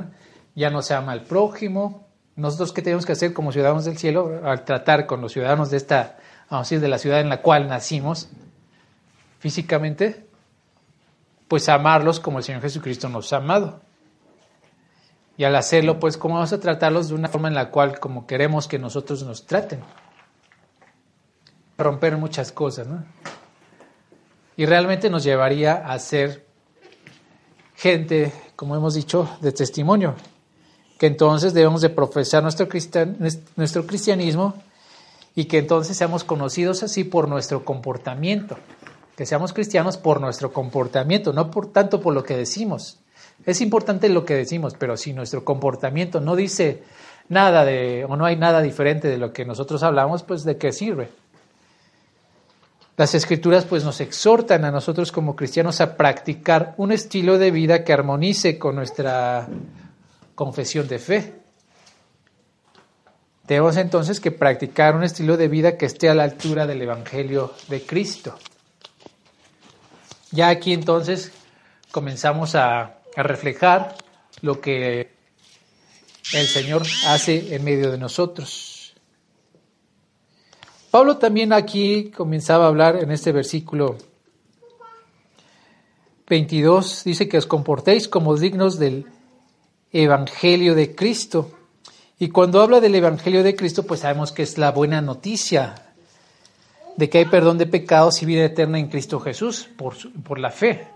[0.55, 2.07] ya no se ama al prójimo.
[2.35, 5.77] Nosotros qué tenemos que hacer como ciudadanos del cielo al tratar con los ciudadanos de
[5.77, 6.17] esta,
[6.49, 8.29] vamos a decir, de la ciudad en la cual nacimos
[9.39, 10.25] físicamente,
[11.47, 13.81] pues amarlos como el Señor Jesucristo nos ha amado.
[15.37, 18.27] Y al hacerlo, pues, ¿cómo vamos a tratarlos de una forma en la cual como
[18.27, 19.79] queremos que nosotros nos traten?
[21.77, 23.03] Romper muchas cosas, ¿no?
[24.55, 26.45] Y realmente nos llevaría a ser
[27.75, 30.13] gente, como hemos dicho, de testimonio,
[30.99, 32.67] que entonces debemos de profesar nuestro,
[33.55, 34.53] nuestro cristianismo
[35.35, 38.57] y que entonces seamos conocidos así por nuestro comportamiento,
[39.17, 43.02] que seamos cristianos por nuestro comportamiento, no por tanto por lo que decimos.
[43.45, 46.83] Es importante lo que decimos, pero si nuestro comportamiento no dice
[47.29, 50.71] nada de, o no hay nada diferente de lo que nosotros hablamos, pues de qué
[50.71, 51.09] sirve.
[52.95, 57.83] Las escrituras pues nos exhortan a nosotros como cristianos a practicar un estilo de vida
[57.83, 59.47] que armonice con nuestra
[60.35, 61.33] confesión de fe.
[63.47, 67.51] Tenemos entonces que practicar un estilo de vida que esté a la altura del Evangelio
[67.67, 68.35] de Cristo.
[70.31, 71.31] Ya aquí entonces
[71.91, 73.95] comenzamos a a reflejar
[74.41, 75.11] lo que
[76.33, 78.93] el Señor hace en medio de nosotros.
[80.89, 83.97] Pablo también aquí comenzaba a hablar en este versículo
[86.27, 89.05] 22, dice que os comportéis como dignos del
[89.91, 91.51] Evangelio de Cristo.
[92.19, 95.93] Y cuando habla del Evangelio de Cristo, pues sabemos que es la buena noticia
[96.95, 100.51] de que hay perdón de pecados y vida eterna en Cristo Jesús por, por la
[100.51, 100.92] fe.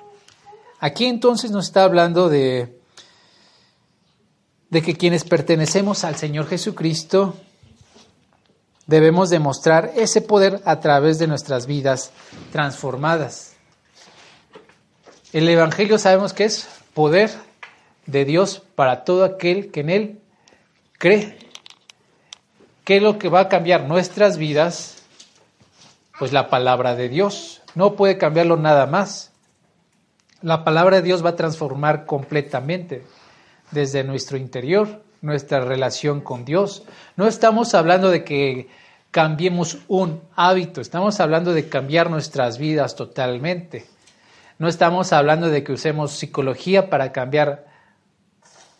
[0.80, 2.80] Aquí entonces nos está hablando de,
[4.70, 7.36] de que quienes pertenecemos al Señor Jesucristo
[8.86, 12.12] debemos demostrar ese poder a través de nuestras vidas
[12.52, 13.54] transformadas.
[15.34, 17.32] El Evangelio sabemos que es poder
[18.06, 20.22] de Dios para todo aquel que en Él
[20.98, 21.38] cree.
[22.86, 25.04] ¿Qué es lo que va a cambiar nuestras vidas?
[26.18, 27.62] Pues la palabra de Dios.
[27.76, 29.32] No puede cambiarlo nada más.
[30.42, 33.04] La palabra de Dios va a transformar completamente
[33.72, 36.84] desde nuestro interior nuestra relación con Dios.
[37.16, 38.70] No estamos hablando de que
[39.12, 43.86] cambiemos un hábito, estamos hablando de cambiar nuestras vidas totalmente.
[44.60, 47.66] No estamos hablando de que usemos psicología para cambiar,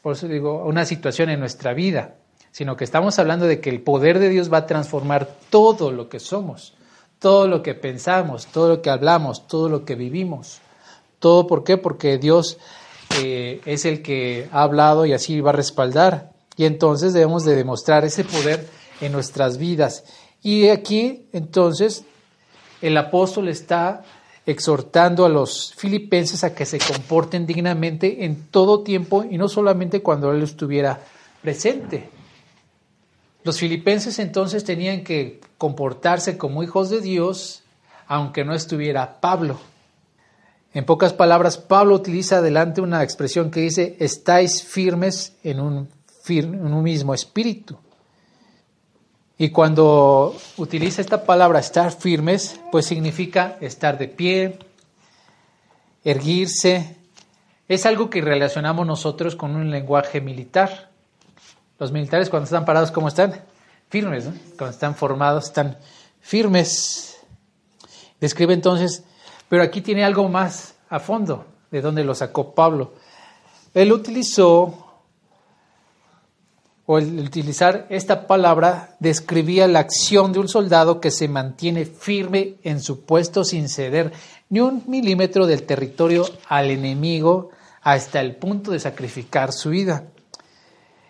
[0.02, 2.16] por eso digo, una situación en nuestra vida,
[2.52, 6.10] sino que estamos hablando de que el poder de Dios va a transformar todo lo
[6.10, 6.76] que somos,
[7.20, 10.62] todo lo que pensamos, todo lo que hablamos, todo lo que vivimos.
[11.20, 11.78] ¿Todo por qué?
[11.78, 12.58] Porque Dios
[13.22, 16.32] eh, es el que ha hablado y así va a respaldar.
[16.56, 18.68] Y entonces debemos de demostrar ese poder
[19.02, 20.04] en nuestras vidas.
[20.44, 22.04] Y aquí entonces
[22.82, 24.04] el apóstol está
[24.46, 30.02] exhortando a los filipenses a que se comporten dignamente en todo tiempo y no solamente
[30.02, 31.02] cuando él estuviera
[31.42, 32.10] presente.
[33.44, 37.64] Los filipenses entonces tenían que comportarse como hijos de Dios
[38.08, 39.60] aunque no estuviera Pablo.
[40.74, 45.90] En pocas palabras, Pablo utiliza adelante una expresión que dice, estáis firmes en un,
[46.28, 47.78] en un mismo espíritu.
[49.38, 54.60] Y cuando utiliza esta palabra estar firmes, pues significa estar de pie,
[56.04, 56.96] erguirse.
[57.68, 60.90] Es algo que relacionamos nosotros con un lenguaje militar.
[61.78, 63.44] Los militares cuando están parados, ¿cómo están?
[63.90, 64.34] Firmes, ¿no?
[64.58, 65.78] Cuando están formados, están
[66.20, 67.18] firmes.
[68.20, 69.04] Describe entonces
[69.50, 72.94] pero aquí tiene algo más a fondo de donde lo sacó Pablo.
[73.74, 74.86] Él utilizó,
[76.86, 82.56] o el utilizar esta palabra, describía la acción de un soldado que se mantiene firme
[82.64, 84.14] en su puesto sin ceder
[84.50, 90.06] ni un milímetro del territorio al enemigo hasta el punto de sacrificar su vida.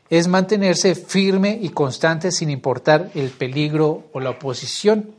[0.10, 5.17] Es mantenerse firme y constante sin importar el peligro o la oposición.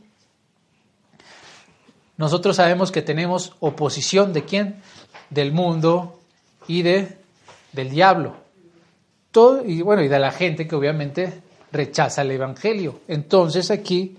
[2.19, 4.81] Nosotros sabemos que tenemos oposición de quién?
[5.29, 6.19] Del mundo
[6.67, 7.17] y de,
[7.71, 8.35] del diablo.
[9.31, 11.41] Todo, y bueno, y de la gente que obviamente
[11.71, 12.99] rechaza el Evangelio.
[13.07, 14.17] Entonces aquí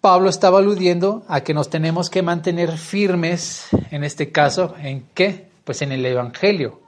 [0.00, 5.46] Pablo estaba aludiendo a que nos tenemos que mantener firmes, en este caso, ¿en qué?
[5.62, 6.80] Pues en el Evangelio.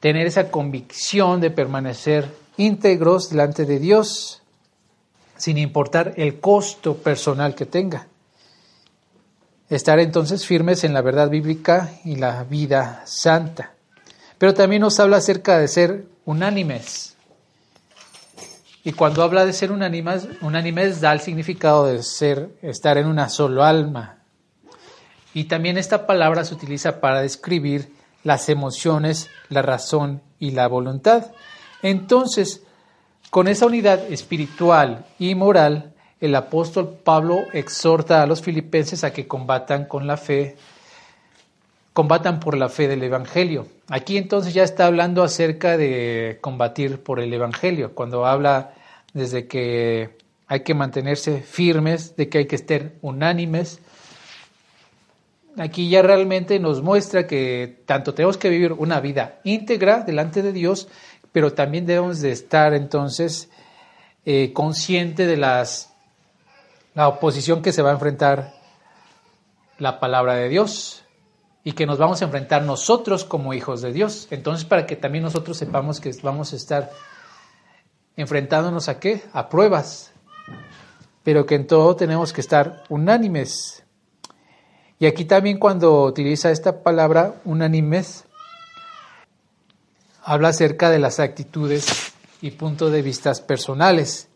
[0.00, 4.40] Tener esa convicción de permanecer íntegros delante de Dios,
[5.36, 8.06] sin importar el costo personal que tenga.
[9.74, 13.72] Estar entonces firmes en la verdad bíblica y la vida santa.
[14.38, 17.14] Pero también nos habla acerca de ser unánimes
[18.86, 23.30] y cuando habla de ser unánimes, unánimes da el significado de ser, estar en una
[23.30, 24.18] solo alma.
[25.32, 27.94] Y también esta palabra se utiliza para describir
[28.24, 31.32] las emociones, la razón y la voluntad.
[31.80, 32.62] Entonces,
[33.30, 35.93] con esa unidad espiritual y moral,
[36.24, 40.56] el apóstol Pablo exhorta a los filipenses a que combatan con la fe,
[41.92, 43.66] combatan por la fe del Evangelio.
[43.88, 48.72] Aquí entonces ya está hablando acerca de combatir por el Evangelio, cuando habla
[49.12, 50.16] desde que
[50.46, 53.80] hay que mantenerse firmes, de que hay que estar unánimes.
[55.58, 60.54] Aquí ya realmente nos muestra que tanto tenemos que vivir una vida íntegra delante de
[60.54, 60.88] Dios,
[61.32, 63.50] pero también debemos de estar entonces
[64.24, 65.93] eh, consciente de las,
[66.94, 68.54] la oposición que se va a enfrentar
[69.78, 71.04] la palabra de Dios
[71.64, 74.28] y que nos vamos a enfrentar nosotros como hijos de Dios.
[74.30, 76.90] Entonces, para que también nosotros sepamos que vamos a estar
[78.16, 79.22] enfrentándonos a qué?
[79.32, 80.12] A pruebas,
[81.24, 83.82] pero que en todo tenemos que estar unánimes.
[84.98, 88.24] Y aquí también cuando utiliza esta palabra unánimes,
[90.22, 94.28] habla acerca de las actitudes y puntos de vista personales.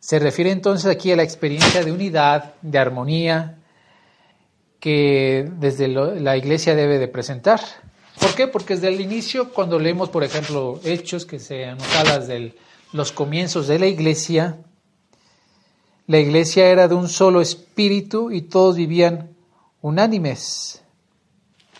[0.00, 3.58] Se refiere entonces aquí a la experiencia de unidad, de armonía,
[4.80, 7.60] que desde la iglesia debe de presentar.
[8.18, 8.48] ¿Por qué?
[8.48, 12.54] Porque desde el inicio, cuando leemos, por ejemplo, hechos que se habla del
[12.92, 14.58] los comienzos de la iglesia,
[16.06, 19.30] la iglesia era de un solo espíritu y todos vivían
[19.80, 20.82] unánimes.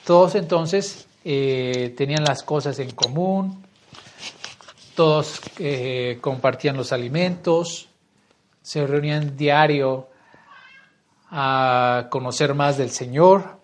[0.05, 3.65] Todos entonces eh, tenían las cosas en común,
[4.95, 7.90] todos eh, compartían los alimentos,
[8.63, 10.09] se reunían diario
[11.31, 13.61] a conocer más del Señor.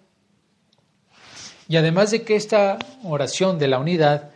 [1.68, 4.30] Y además de que esta oración de la unidad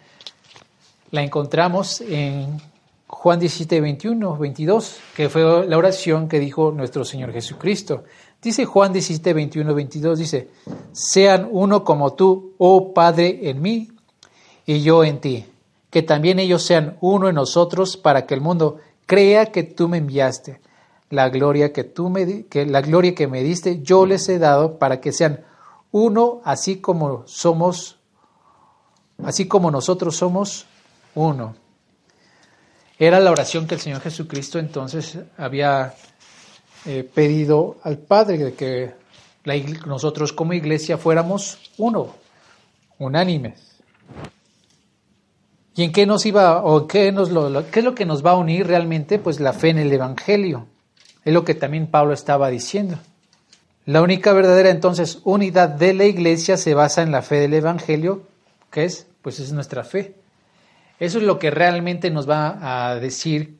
[1.10, 2.60] la encontramos en
[3.06, 8.04] Juan 17, 21, 22, que fue la oración que dijo nuestro Señor Jesucristo.
[8.40, 10.48] Dice Juan 17, 21, 22, dice,
[10.92, 13.88] sean uno como tú, oh Padre, en mí
[14.64, 15.44] y yo en ti,
[15.90, 18.78] que también ellos sean uno en nosotros para que el mundo
[19.10, 20.60] crea que tú me enviaste.
[21.08, 24.78] La gloria que tú me que la gloria que me diste yo les he dado
[24.78, 25.44] para que sean
[25.90, 27.98] uno así como somos
[29.24, 30.66] así como nosotros somos
[31.16, 31.56] uno.
[33.00, 35.92] Era la oración que el Señor Jesucristo entonces había
[36.86, 38.94] eh, pedido al Padre, de que
[39.86, 42.14] nosotros como iglesia fuéramos uno,
[42.98, 43.80] unánimes.
[45.74, 47.30] ¿Y en qué nos iba, o qué, nos
[47.70, 49.18] qué es lo que nos va a unir realmente?
[49.18, 50.66] Pues la fe en el Evangelio.
[51.24, 52.98] Es lo que también Pablo estaba diciendo.
[53.86, 58.22] La única verdadera entonces unidad de la iglesia se basa en la fe del Evangelio,
[58.70, 60.14] que es, pues es nuestra fe.
[60.98, 63.58] Eso es lo que realmente nos va a decir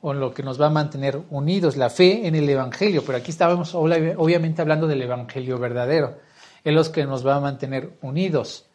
[0.00, 3.04] o lo que nos va a mantener unidos, la fe en el Evangelio.
[3.06, 6.18] Pero aquí estábamos obviamente hablando del Evangelio verdadero.
[6.64, 8.66] Es lo que nos va a mantener unidos.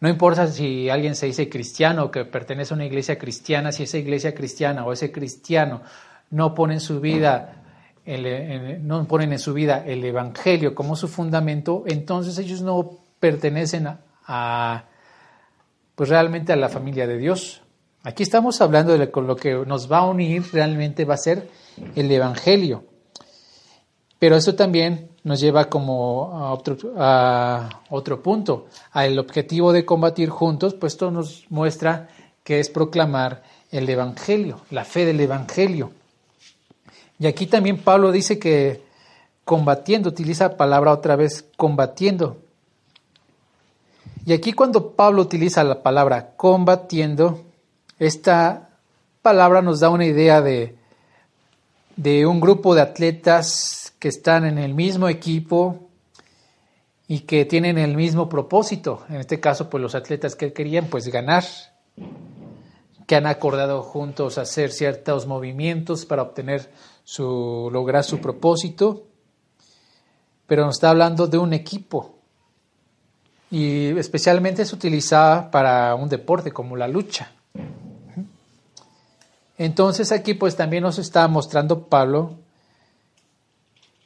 [0.00, 3.82] No importa si alguien se dice cristiano o que pertenece a una iglesia cristiana, si
[3.84, 5.82] esa iglesia cristiana o ese cristiano
[6.30, 7.60] no pone su vida
[8.06, 13.88] no ponen en su vida el Evangelio como su fundamento, entonces ellos no pertenecen
[14.26, 14.84] a,
[15.94, 17.62] pues realmente a la familia de Dios.
[18.02, 21.48] Aquí estamos hablando de con lo que nos va a unir realmente va a ser
[21.94, 22.84] el Evangelio.
[24.20, 30.28] Pero eso también nos lleva como a otro, a otro punto, al objetivo de combatir
[30.28, 32.08] juntos, pues esto nos muestra
[32.44, 35.92] que es proclamar el Evangelio, la fe del Evangelio.
[37.18, 38.82] Y aquí también Pablo dice que
[39.44, 42.36] combatiendo, utiliza la palabra otra vez, combatiendo.
[44.26, 47.42] Y aquí cuando Pablo utiliza la palabra combatiendo,
[47.98, 48.68] esta
[49.22, 50.76] palabra nos da una idea de,
[51.96, 55.90] de un grupo de atletas que están en el mismo equipo
[57.06, 59.04] y que tienen el mismo propósito.
[59.08, 61.44] En este caso, pues los atletas que querían pues ganar,
[63.06, 66.72] que han acordado juntos hacer ciertos movimientos para obtener
[67.04, 69.06] su lograr su propósito.
[70.46, 72.16] Pero nos está hablando de un equipo,
[73.50, 77.32] y especialmente es utilizada para un deporte como la lucha.
[79.58, 82.36] Entonces aquí pues también nos está mostrando Pablo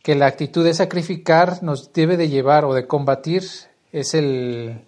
[0.04, 3.42] que la actitud de sacrificar nos debe de llevar o de combatir
[3.90, 4.82] es el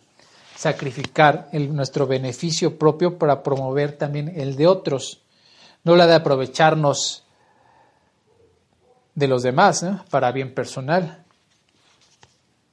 [0.55, 5.23] sacrificar el, nuestro beneficio propio para promover también el de otros,
[5.85, 7.25] no la de aprovecharnos
[9.15, 11.25] de los demás para bien personal.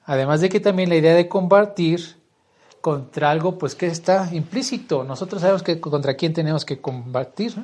[0.03, 2.17] Además de que también la idea de combatir
[2.81, 5.05] contra algo pues que está implícito.
[5.05, 7.55] Nosotros sabemos que contra quién tenemos que combatir.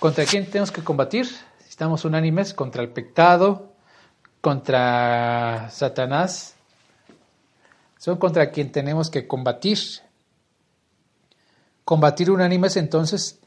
[0.00, 1.28] ¿Contra quién tenemos que combatir?
[1.78, 3.70] Estamos unánimes contra el pecado,
[4.40, 6.56] contra Satanás.
[7.98, 9.78] Son contra quien tenemos que combatir.
[11.84, 13.38] Combatir unánimes entonces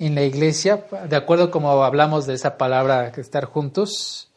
[0.00, 4.32] en la iglesia, de acuerdo como hablamos de esa palabra que estar juntos,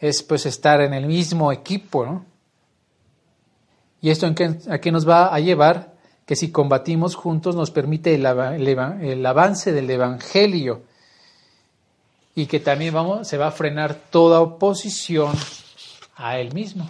[0.00, 2.26] es pues estar en el mismo equipo, ¿no?
[4.00, 5.96] ¿Y esto a qué nos va a llevar?
[6.26, 10.82] que si combatimos juntos nos permite el, avance del Evangelio
[12.38, 15.34] y que también vamos, se va a frenar toda oposición
[16.14, 16.88] a él mismo.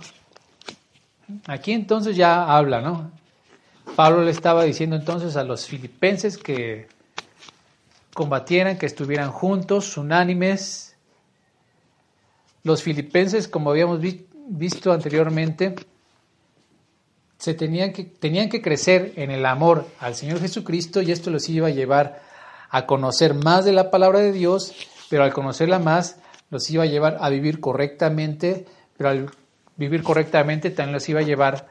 [1.46, 3.10] Aquí entonces ya habla, ¿no?
[3.96, 6.86] Pablo le estaba diciendo entonces a los filipenses que
[8.12, 10.94] combatieran, que estuvieran juntos, unánimes.
[12.62, 14.00] Los filipenses, como habíamos
[14.48, 15.76] visto anteriormente,
[17.38, 21.48] se tenían que, tenían que crecer en el amor al Señor Jesucristo y esto los
[21.48, 22.20] iba a llevar
[22.68, 24.74] a conocer más de la palabra de Dios,
[25.08, 26.16] pero al conocerla más
[26.50, 29.30] los iba a llevar a vivir correctamente, pero al
[29.76, 31.68] vivir correctamente también los iba a llevar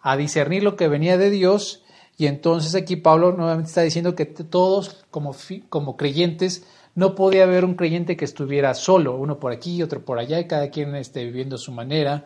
[0.00, 1.84] a discernir lo que venía de Dios.
[2.16, 5.34] Y entonces aquí Pablo nuevamente está diciendo que todos como,
[5.68, 10.18] como creyentes no podía haber un creyente que estuviera solo, uno por aquí, otro por
[10.18, 12.24] allá, y cada quien esté viviendo su manera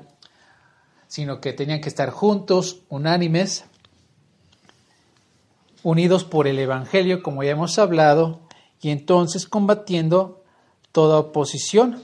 [1.15, 3.67] sino que tenían que estar juntos, unánimes,
[5.85, 8.41] unidos por el Evangelio, como ya hemos hablado,
[8.81, 10.43] y entonces combatiendo
[10.95, 12.01] toda oposición,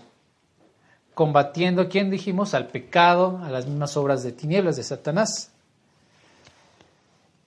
[1.14, 2.54] combatiendo, ¿quién dijimos?
[2.54, 5.52] Al pecado, a las mismas obras de tinieblas de Satanás.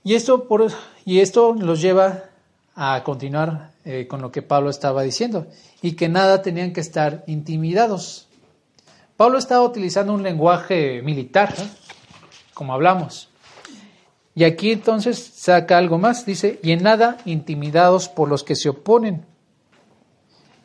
[0.06, 0.72] Y esto, por,
[1.04, 2.24] y esto los lleva
[2.76, 5.48] a continuar eh, con lo que Pablo estaba diciendo,
[5.82, 8.26] y que nada tenían que estar intimidados.
[9.18, 11.54] Pablo estaba utilizando un lenguaje militar,
[12.54, 13.28] como hablamos.
[14.34, 18.70] Y aquí entonces saca algo más, dice, y en nada intimidados por los que se
[18.70, 19.33] oponen.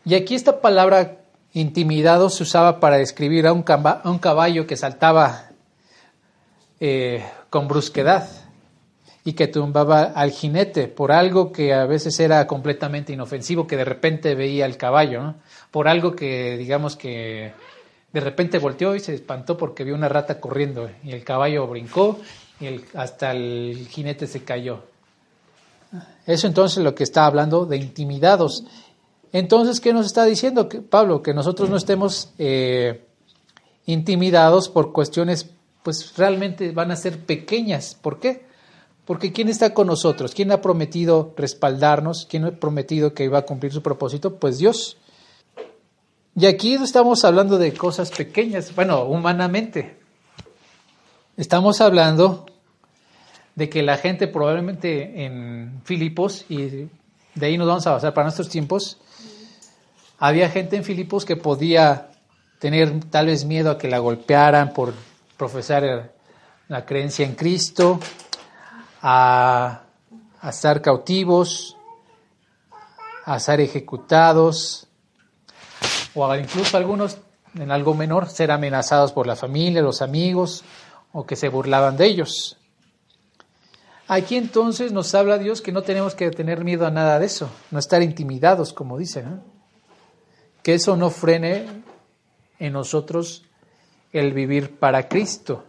[0.08, 1.18] Y aquí esta palabra
[1.52, 5.50] intimidados se usaba para describir a un, caballo que saltaba
[6.80, 8.26] eh, con brusquedad
[9.22, 13.84] y que tumbaba al jinete por algo que a veces era completamente inofensivo, que de
[13.84, 15.34] repente veía el caballo,
[15.70, 17.52] por algo que digamos que
[18.10, 22.18] de repente volteó y se espantó porque vio una rata corriendo y el caballo brincó
[22.60, 24.84] y hasta el jinete se cayó.
[26.26, 28.64] Eso entonces lo que está hablando de intimidados.
[29.32, 31.22] Entonces, ¿qué nos está diciendo Pablo?
[31.22, 33.04] Que nosotros no estemos eh,
[33.86, 35.50] intimidados por cuestiones,
[35.82, 37.96] pues realmente van a ser pequeñas.
[38.00, 38.46] ¿Por qué?
[39.04, 40.34] Porque ¿quién está con nosotros?
[40.34, 42.26] ¿Quién ha prometido respaldarnos?
[42.28, 44.36] ¿Quién ha prometido que iba a cumplir su propósito?
[44.36, 44.98] Pues Dios.
[46.36, 49.98] Y aquí estamos hablando de cosas pequeñas, bueno, humanamente.
[51.36, 52.46] Estamos hablando
[53.54, 56.88] de que la gente probablemente en Filipos, y
[57.34, 58.98] de ahí nos vamos a basar para nuestros tiempos,
[60.18, 62.10] había gente en Filipos que podía
[62.58, 64.92] tener tal vez miedo a que la golpearan por
[65.36, 66.12] profesar
[66.66, 68.00] la creencia en Cristo,
[69.00, 69.82] a,
[70.42, 71.76] estar cautivos,
[73.24, 74.88] a ser ejecutados,
[76.14, 77.18] o incluso algunos
[77.54, 80.64] en algo menor ser amenazados por la familia, los amigos
[81.12, 82.56] o que se burlaban de ellos.
[84.08, 87.50] Aquí entonces nos habla Dios que no tenemos que tener miedo a nada de eso,
[87.70, 89.24] no estar intimidados, como dice,
[90.68, 91.64] que eso no frene
[92.58, 93.42] en nosotros
[94.12, 95.64] el vivir para Cristo,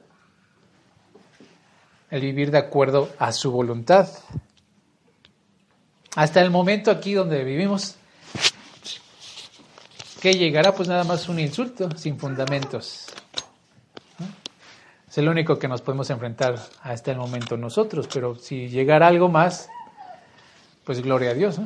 [2.11, 4.09] el vivir de acuerdo a su voluntad.
[6.17, 7.95] Hasta el momento aquí donde vivimos,
[10.19, 13.05] que llegará pues nada más un insulto sin fundamentos.
[15.07, 19.29] Es el único que nos podemos enfrentar hasta el momento nosotros, pero si llegara algo
[19.29, 19.69] más,
[20.83, 21.57] pues gloria a Dios.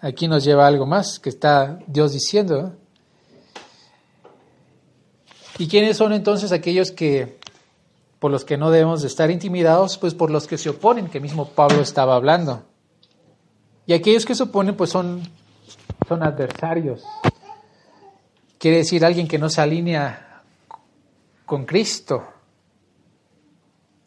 [0.00, 2.76] Aquí nos lleva algo más que está Dios diciendo.
[5.58, 7.38] ¿Y quiénes son entonces aquellos que
[8.20, 9.98] por los que no debemos de estar intimidados?
[9.98, 12.62] Pues por los que se oponen, que mismo Pablo estaba hablando.
[13.86, 15.22] Y aquellos que se oponen pues son
[16.06, 17.02] son adversarios.
[18.58, 20.42] Quiere decir alguien que no se alinea
[21.44, 22.24] con Cristo.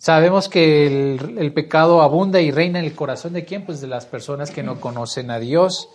[0.01, 3.67] Sabemos que el, pecado abunda y reina en el corazón de quién?
[3.67, 5.89] Pues de las personas que no conocen a Dios.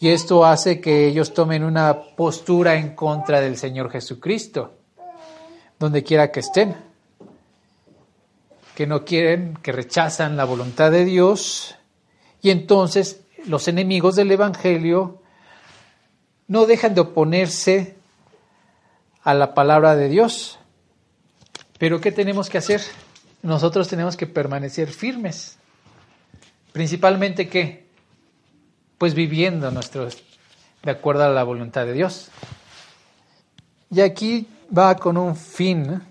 [0.00, 4.78] Y esto hace que ellos tomen una postura en contra del Señor Jesucristo,
[5.78, 6.74] donde quiera que estén.
[8.74, 11.76] Que no quieren, que rechazan la voluntad de Dios.
[12.40, 15.20] Y entonces los enemigos del Evangelio
[16.48, 17.94] no dejan de oponerse
[19.22, 20.58] a la palabra de Dios.
[21.76, 22.80] Pero ¿qué tenemos que hacer?
[23.44, 25.58] Nosotros tenemos que permanecer firmes.
[26.72, 27.86] Principalmente qué?
[28.96, 30.24] Pues viviendo nuestros
[30.82, 32.30] de acuerdo a la voluntad de Dios.
[33.90, 36.02] Y aquí va con un fin.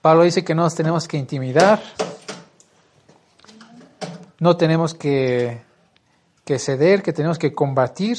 [0.00, 1.82] Pablo dice que no nos tenemos que intimidar,
[4.38, 5.60] no tenemos que,
[6.44, 8.18] que ceder, que tenemos que combatir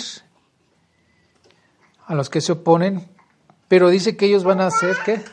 [2.05, 3.07] a los que se oponen,
[3.67, 5.23] pero dice que ellos van a hacer qué?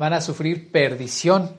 [0.00, 1.50] Van a sufrir perdición.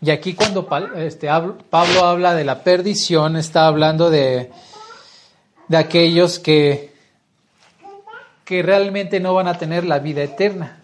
[0.00, 0.66] Y aquí cuando
[0.96, 1.28] este,
[1.68, 4.50] Pablo habla de la perdición, está hablando de,
[5.68, 6.94] de aquellos que,
[8.46, 10.80] que realmente no van a tener la vida eterna,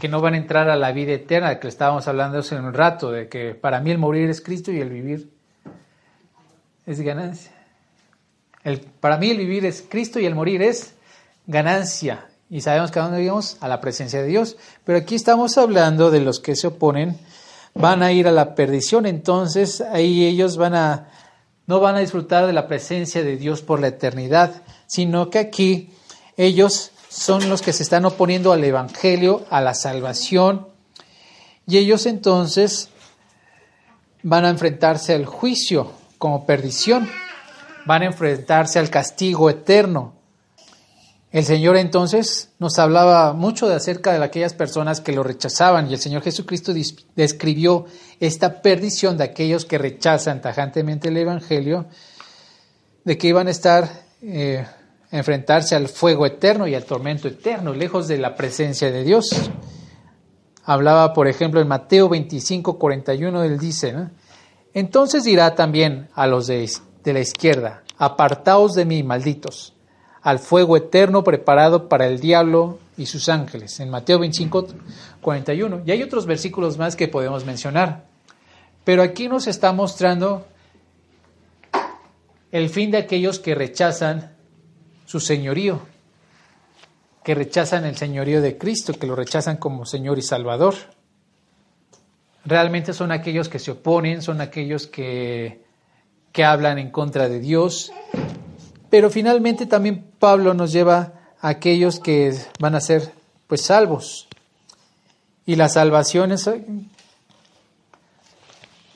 [0.00, 3.10] que no van a entrar a la vida eterna, que estábamos hablando hace un rato,
[3.10, 5.28] de que para mí el morir es Cristo y el vivir
[6.86, 7.52] es ganancia.
[8.62, 10.94] El, para mí el vivir es Cristo y el morir es
[11.46, 12.28] ganancia.
[12.50, 14.56] Y sabemos que a dónde vivimos, a la presencia de Dios.
[14.84, 17.18] Pero aquí estamos hablando de los que se oponen
[17.74, 21.08] van a ir a la perdición, entonces ahí ellos van a
[21.66, 25.90] no van a disfrutar de la presencia de Dios por la eternidad, sino que aquí
[26.36, 30.68] ellos son los que se están oponiendo al evangelio, a la salvación,
[31.66, 32.90] y ellos entonces
[34.22, 37.08] van a enfrentarse al juicio como perdición,
[37.86, 40.13] van a enfrentarse al castigo eterno.
[41.34, 45.94] El Señor entonces nos hablaba mucho de acerca de aquellas personas que lo rechazaban y
[45.94, 46.72] el Señor Jesucristo
[47.16, 47.86] describió
[48.20, 51.86] esta perdición de aquellos que rechazan tajantemente el Evangelio,
[53.02, 53.90] de que iban a estar
[54.22, 54.64] eh,
[55.10, 59.50] enfrentarse al fuego eterno y al tormento eterno, lejos de la presencia de Dios.
[60.62, 63.92] Hablaba, por ejemplo, en Mateo 25, 41, él dice,
[64.72, 66.70] entonces dirá también a los de,
[67.02, 69.73] de la izquierda, apartaos de mí, malditos
[70.24, 74.68] al fuego eterno preparado para el diablo y sus ángeles, en Mateo 25,
[75.20, 75.82] 41.
[75.84, 78.06] Y hay otros versículos más que podemos mencionar.
[78.84, 80.46] Pero aquí nos está mostrando
[82.50, 84.34] el fin de aquellos que rechazan
[85.04, 85.80] su señorío,
[87.22, 90.74] que rechazan el señorío de Cristo, que lo rechazan como Señor y Salvador.
[92.46, 95.64] Realmente son aquellos que se oponen, son aquellos que,
[96.32, 97.92] que hablan en contra de Dios,
[98.94, 103.10] pero finalmente también Pablo nos lleva a aquellos que van a ser
[103.48, 104.28] pues salvos.
[105.44, 106.48] Y la salvación es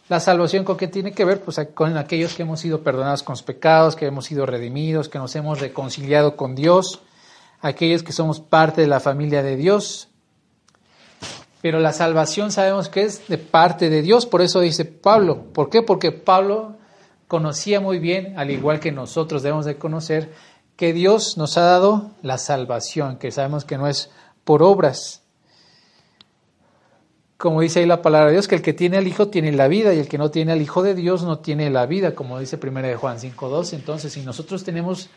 [0.08, 3.32] la salvación con qué tiene que ver pues con aquellos que hemos sido perdonados con
[3.32, 7.00] los pecados, que hemos sido redimidos, que nos hemos reconciliado con Dios,
[7.60, 10.06] aquellos que somos parte de la familia de Dios.
[11.60, 15.46] Pero la salvación sabemos que es de parte de Dios, por eso dice Pablo.
[15.52, 15.82] ¿Por qué?
[15.82, 16.77] Porque Pablo
[17.28, 20.32] conocía muy bien, al igual que nosotros debemos de conocer,
[20.76, 24.10] que Dios nos ha dado la salvación, que sabemos que no es
[24.44, 25.22] por obras.
[27.36, 29.68] Como dice ahí la palabra de Dios, que el que tiene al Hijo tiene la
[29.68, 32.40] vida y el que no tiene al Hijo de Dios no tiene la vida, como
[32.40, 33.74] dice 1 de Juan 5.2.
[33.74, 35.08] Entonces, si nosotros tenemos,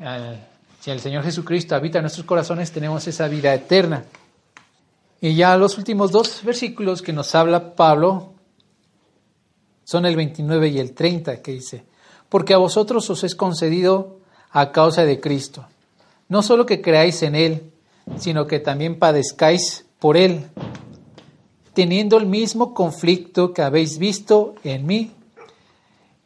[0.00, 0.38] eh,
[0.80, 4.04] si el Señor Jesucristo habita en nuestros corazones, tenemos esa vida eterna.
[5.20, 8.31] Y ya los últimos dos versículos que nos habla Pablo
[9.84, 11.84] son el 29 y el 30 que dice,
[12.28, 14.18] porque a vosotros os es concedido
[14.50, 15.66] a causa de Cristo,
[16.28, 17.72] no solo que creáis en Él,
[18.18, 20.46] sino que también padezcáis por Él,
[21.74, 25.12] teniendo el mismo conflicto que habéis visto en mí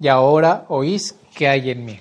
[0.00, 2.00] y ahora oís que hay en mí.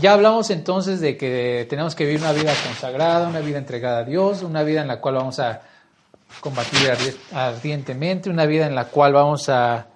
[0.00, 4.04] Ya hablamos entonces de que tenemos que vivir una vida consagrada, una vida entregada a
[4.04, 5.62] Dios, una vida en la cual vamos a
[6.40, 6.78] combatir
[7.32, 9.86] ardientemente, una vida en la cual vamos a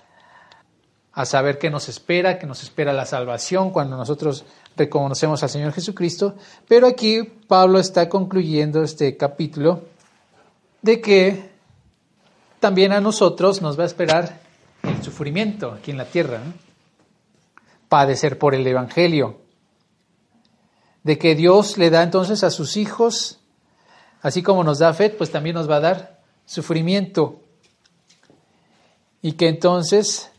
[1.17, 4.45] a saber qué nos espera, que nos espera la salvación cuando nosotros
[4.77, 6.35] reconocemos al Señor Jesucristo.
[6.69, 9.85] Pero aquí Pablo está concluyendo este capítulo
[10.83, 11.51] de que
[12.61, 14.41] también a nosotros nos va a esperar
[14.83, 16.43] el sufrimiento aquí en la tierra,
[17.89, 19.41] padecer por el Evangelio,
[21.03, 23.41] de que Dios le da entonces a sus hijos,
[24.21, 27.41] así como nos da fe, pues también nos va a dar sufrimiento,
[29.23, 30.31] y que entonces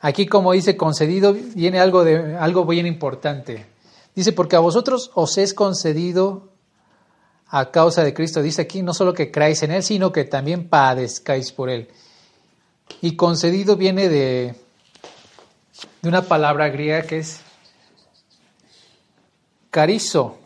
[0.00, 3.66] Aquí, como dice concedido, viene algo, de, algo bien importante.
[4.14, 6.50] Dice, porque a vosotros os es concedido
[7.48, 8.42] a causa de Cristo.
[8.42, 11.88] Dice aquí, no solo que creáis en Él, sino que también padezcáis por Él.
[13.00, 14.54] Y concedido viene de,
[16.02, 17.40] de una palabra griega que es
[19.70, 20.38] carizo.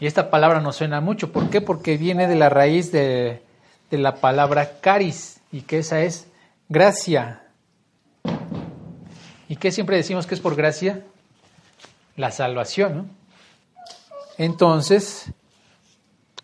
[0.00, 1.30] Y esta palabra nos suena mucho.
[1.30, 1.60] ¿Por qué?
[1.60, 3.42] Porque viene de la raíz de,
[3.90, 6.26] de la palabra caris, y que esa es
[6.68, 7.42] gracia.
[9.50, 11.02] ¿Y qué siempre decimos que es por gracia?
[12.14, 12.96] La salvación.
[12.96, 13.06] ¿no?
[14.38, 15.32] Entonces,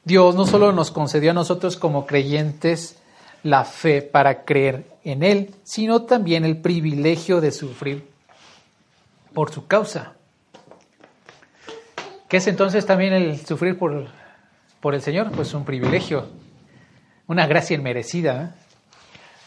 [0.03, 2.99] Dios no solo nos concedió a nosotros como creyentes
[3.45, 8.09] la fe para creer en Él, sino también el privilegio de sufrir
[9.33, 10.15] por su causa.
[12.29, 14.09] ¿Qué es entonces también el sufrir por,
[14.81, 15.31] por el Señor?
[15.31, 16.27] Pues un privilegio,
[17.29, 18.43] una gracia inmerecida.
[18.43, 18.66] ¿eh?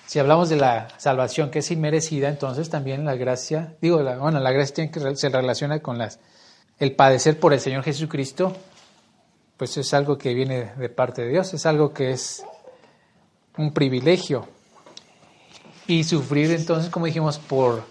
[0.09, 4.39] Si hablamos de la salvación que es inmerecida, entonces también la gracia, digo, la, bueno,
[4.39, 6.19] la gracia que se relaciona con las,
[6.79, 8.57] el padecer por el Señor Jesucristo,
[9.55, 12.43] pues es algo que viene de parte de Dios, es algo que es
[13.55, 14.47] un privilegio.
[15.85, 17.83] Y sufrir entonces, como dijimos, por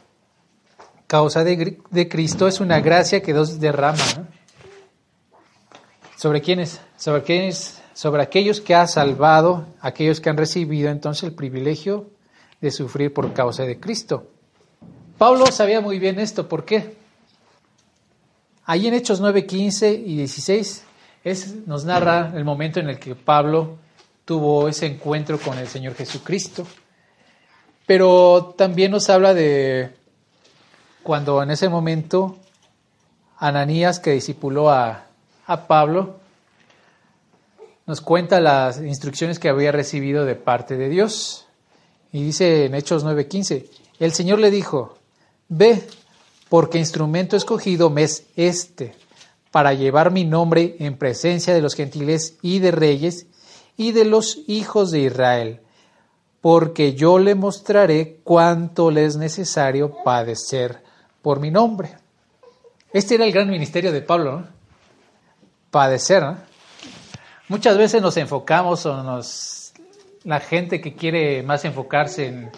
[1.07, 4.03] causa de, de Cristo es una gracia que Dios derrama.
[4.16, 4.27] ¿no?
[6.16, 6.81] ¿Sobre quiénes?
[6.97, 12.07] Sobre quiénes, sobre aquellos que ha salvado, aquellos que han recibido entonces el privilegio
[12.61, 14.29] de sufrir por causa de Cristo.
[15.19, 16.95] Pablo sabía muy bien esto, ¿por qué?
[18.66, 20.85] Ahí en Hechos 9, 15 y 16
[21.25, 23.79] es, nos narra el momento en el que Pablo
[24.25, 26.65] tuvo ese encuentro con el Señor Jesucristo.
[27.85, 29.91] Pero también nos habla de
[31.03, 32.39] cuando en ese momento
[33.39, 35.07] Ananías, que discipuló a,
[35.49, 36.20] a Pablo,
[37.89, 41.47] nos cuenta las instrucciones que había recibido de parte de Dios.
[42.12, 43.65] Y dice en Hechos 9:15,
[43.98, 44.98] el Señor le dijo,
[45.48, 45.82] ve,
[46.51, 48.94] porque instrumento escogido me es este,
[49.51, 53.27] para llevar mi nombre en presencia de los gentiles y de reyes
[53.78, 55.60] y de los hijos de Israel,
[56.43, 60.82] porque yo le mostraré cuánto le es necesario padecer
[61.23, 61.97] por mi nombre.
[62.93, 64.47] Este era el gran ministerio de Pablo, ¿no?
[65.70, 66.48] padecer.
[67.49, 69.73] Muchas veces nos enfocamos o nos
[70.25, 72.51] la gente que quiere más enfocarse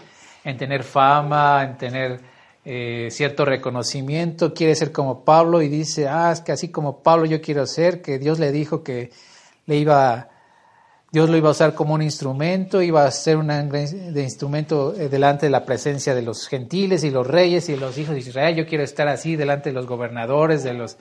[0.42, 2.20] en, tener fama, en tener
[2.64, 7.26] eh, cierto reconocimiento, quiere ser como Pablo y dice, ah, es que así como Pablo
[7.26, 9.12] yo quiero ser, que Dios le dijo que
[9.66, 10.28] le iba,
[11.12, 15.08] Dios lo iba a usar como un instrumento, iba a ser un de instrumento eh,
[15.08, 18.56] delante de la presencia de los gentiles y los reyes y los hijos de Israel,
[18.56, 20.98] yo quiero estar así delante de los gobernadores, de los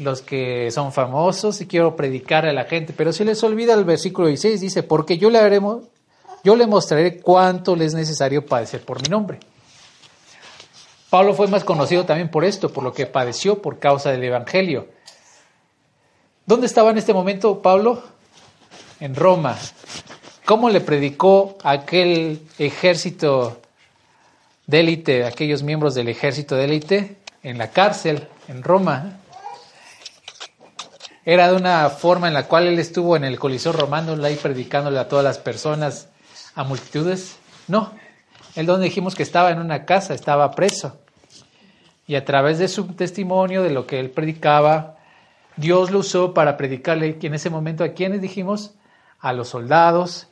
[0.00, 3.84] los que son famosos y quiero predicar a la gente, pero se les olvida el
[3.84, 5.84] versículo 16, dice, porque yo le haremos,
[6.42, 9.38] yo le mostraré cuánto le es necesario padecer por mi nombre.
[11.10, 14.88] Pablo fue más conocido también por esto, por lo que padeció por causa del Evangelio.
[16.46, 18.02] ¿Dónde estaba en este momento Pablo?
[19.00, 19.58] En Roma.
[20.46, 23.60] ¿Cómo le predicó aquel ejército
[24.66, 27.16] de élite, aquellos miembros del ejército de élite?
[27.42, 29.19] En la cárcel, en Roma
[31.24, 34.98] era de una forma en la cual él estuvo en el Coliseo Romano, ahí predicándole
[34.98, 36.08] a todas las personas,
[36.54, 37.36] a multitudes.
[37.68, 37.92] No,
[38.54, 40.98] él donde dijimos que estaba en una casa, estaba preso.
[42.06, 44.96] Y a través de su testimonio, de lo que él predicaba,
[45.56, 48.72] Dios lo usó para predicarle en ese momento a quienes dijimos,
[49.20, 50.26] a los soldados,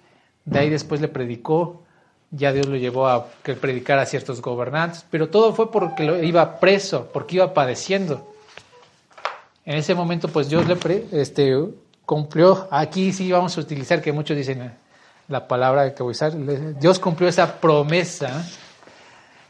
[0.44, 1.82] de ahí después le predicó,
[2.30, 6.22] ya Dios lo llevó a que predicara a ciertos gobernantes, pero todo fue porque lo
[6.22, 8.32] iba preso, porque iba padeciendo.
[9.68, 11.54] En ese momento, pues Dios le este,
[12.06, 14.72] cumplió, aquí sí vamos a utilizar, que muchos dicen
[15.28, 16.32] la palabra que voy a usar,
[16.80, 18.46] Dios cumplió esa promesa.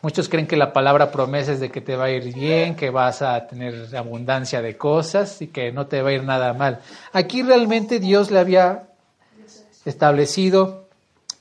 [0.02, 2.90] Muchos creen que la palabra promesa es de que te va a ir bien, que
[2.90, 6.80] vas a tener abundancia de cosas y que no te va a ir nada mal.
[7.12, 8.88] Aquí realmente Dios le había
[9.84, 10.88] establecido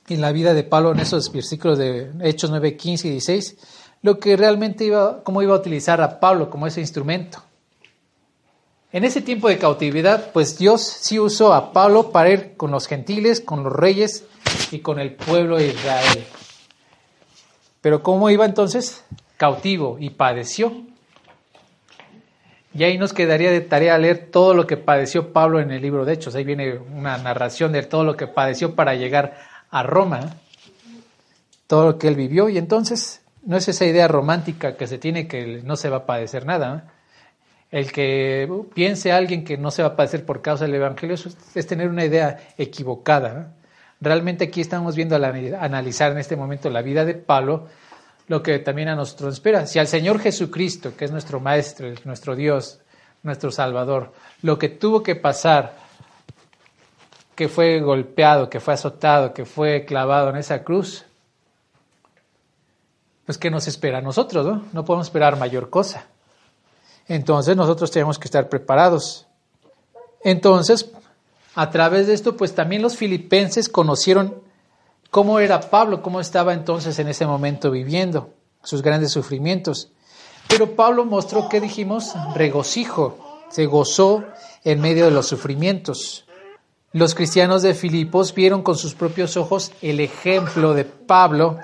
[0.07, 3.57] en la vida de Pablo en esos versículos de Hechos 9, 15 y 16,
[4.03, 7.41] lo que realmente iba, cómo iba a utilizar a Pablo como ese instrumento.
[8.91, 12.87] En ese tiempo de cautividad, pues Dios sí usó a Pablo para ir con los
[12.87, 14.23] gentiles, con los reyes
[14.71, 16.25] y con el pueblo de Israel.
[17.81, 19.03] Pero ¿cómo iba entonces?
[19.35, 20.71] Cautivo y padeció.
[22.73, 26.05] Y ahí nos quedaría de tarea leer todo lo que padeció Pablo en el libro
[26.05, 26.35] de Hechos.
[26.35, 29.37] Ahí viene una narración de todo lo que padeció para llegar
[29.69, 30.37] a Roma,
[31.65, 32.47] todo lo que él vivió.
[32.49, 36.05] Y entonces no es esa idea romántica que se tiene que no se va a
[36.05, 36.93] padecer nada.
[37.69, 41.67] El que piense alguien que no se va a padecer por causa del Evangelio es,
[41.67, 43.53] tener una idea equivocada.
[43.99, 47.67] Realmente aquí estamos viendo al analizar en este momento la vida de Pablo,
[48.27, 49.65] lo que también a nosotros espera.
[49.67, 52.79] Si al Señor Jesucristo, que es nuestro Maestro, nuestro Dios,
[53.23, 54.13] nuestro Salvador,
[54.43, 55.75] lo que tuvo que pasar
[57.35, 61.05] que fue golpeado, que fue azotado, que fue clavado en esa cruz,
[63.25, 64.45] pues ¿qué nos espera a nosotros?
[64.45, 66.07] No, no podemos esperar mayor cosa.
[67.07, 69.27] Entonces nosotros tenemos que estar preparados.
[70.23, 70.91] Entonces,
[71.55, 74.41] a través de esto, pues también los filipenses conocieron
[75.09, 79.89] cómo era Pablo, cómo estaba entonces en ese momento viviendo, sus grandes sufrimientos.
[80.47, 82.13] Pero Pablo mostró, ¿qué dijimos?
[82.35, 83.17] Regocijo,
[83.49, 84.23] se gozó
[84.63, 86.25] en medio de los sufrimientos.
[86.93, 91.57] Los cristianos de Filipos vieron con sus propios ojos el ejemplo de Pablo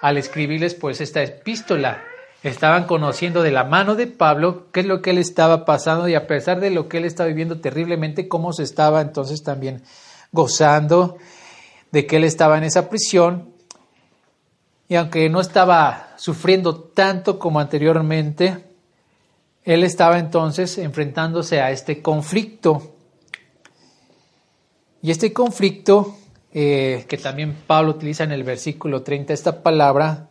[0.00, 2.02] al escribirles pues esta epístola.
[2.44, 6.14] Estaban conociendo de la mano de Pablo qué es lo que él estaba pasando y
[6.14, 9.82] a pesar de lo que él estaba viviendo terriblemente, cómo se estaba entonces también
[10.30, 11.16] gozando
[11.90, 13.48] de que él estaba en esa prisión.
[14.88, 18.62] Y aunque no estaba sufriendo tanto como anteriormente,
[19.62, 22.94] él estaba entonces enfrentándose a este conflicto.
[25.00, 26.14] Y este conflicto,
[26.52, 30.28] eh, que también Pablo utiliza en el versículo 30, esta palabra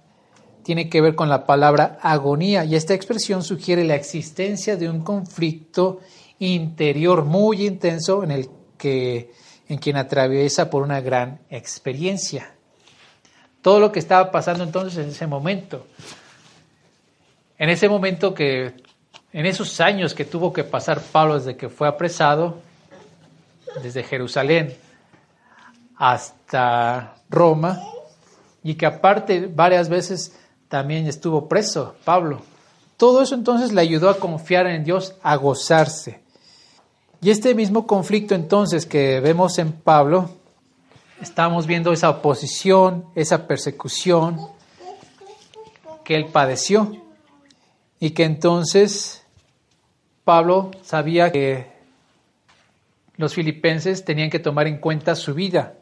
[0.63, 2.65] tiene que ver con la palabra agonía.
[2.65, 5.99] Y esta expresión sugiere la existencia de un conflicto
[6.39, 9.31] interior muy intenso en el que
[9.67, 12.51] en quien atraviesa por una gran experiencia.
[13.61, 15.87] Todo lo que estaba pasando entonces en ese momento.
[17.57, 18.73] En ese momento que
[19.31, 22.59] en esos años que tuvo que pasar Pablo desde que fue apresado,
[23.81, 24.75] desde Jerusalén
[25.97, 27.81] hasta Roma,
[28.63, 30.37] y que aparte varias veces
[30.73, 32.41] también estuvo preso Pablo.
[32.97, 36.23] Todo eso entonces le ayudó a confiar en Dios, a gozarse.
[37.21, 40.31] Y este mismo conflicto entonces que vemos en Pablo,
[41.21, 44.39] estamos viendo esa oposición, esa persecución
[46.03, 46.91] que él padeció
[47.99, 49.27] y que entonces
[50.23, 51.71] Pablo sabía que
[53.17, 55.75] los filipenses tenían que tomar en cuenta su vida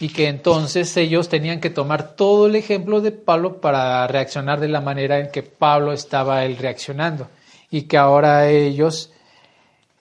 [0.00, 4.68] y que entonces ellos tenían que tomar todo el ejemplo de Pablo para reaccionar de
[4.68, 7.28] la manera en que Pablo estaba él reaccionando
[7.70, 9.12] y que ahora ellos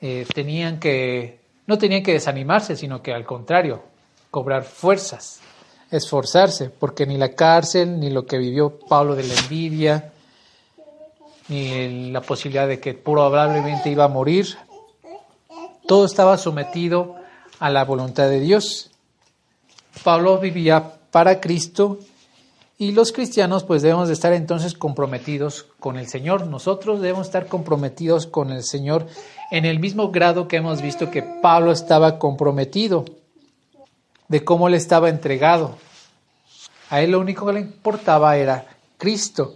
[0.01, 3.83] eh, tenían que no tenían que desanimarse sino que al contrario
[4.31, 5.41] cobrar fuerzas
[5.91, 10.13] esforzarse porque ni la cárcel ni lo que vivió Pablo de la envidia
[11.49, 14.55] ni la posibilidad de que probablemente iba a morir.
[15.85, 17.15] Todo estaba sometido
[17.59, 18.91] a la voluntad de Dios.
[20.03, 21.99] Pablo vivía para Cristo
[22.77, 26.47] y los cristianos pues debemos de estar entonces comprometidos con el Señor.
[26.47, 29.07] Nosotros debemos estar comprometidos con el Señor
[29.51, 33.05] en el mismo grado que hemos visto que Pablo estaba comprometido,
[34.27, 35.77] de cómo le estaba entregado.
[36.89, 38.65] A él lo único que le importaba era
[38.97, 39.55] Cristo.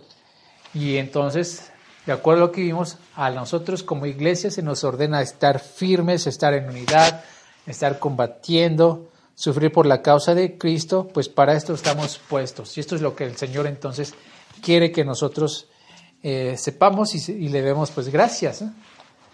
[0.74, 1.72] Y entonces
[2.06, 6.28] de acuerdo a lo que vimos, a nosotros como iglesia se nos ordena estar firmes,
[6.28, 7.24] estar en unidad,
[7.66, 12.78] estar combatiendo, sufrir por la causa de Cristo, pues para esto estamos puestos.
[12.78, 14.14] Y esto es lo que el Señor entonces
[14.62, 15.68] quiere que nosotros
[16.22, 18.64] eh, sepamos y, le demos pues gracias.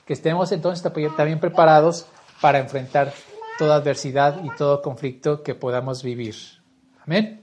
[0.06, 0.84] Que estemos entonces
[1.16, 2.08] también preparados
[2.42, 3.14] para enfrentar
[3.60, 6.36] toda adversidad y todo conflicto que podamos vivir.
[7.06, 7.39] Amén.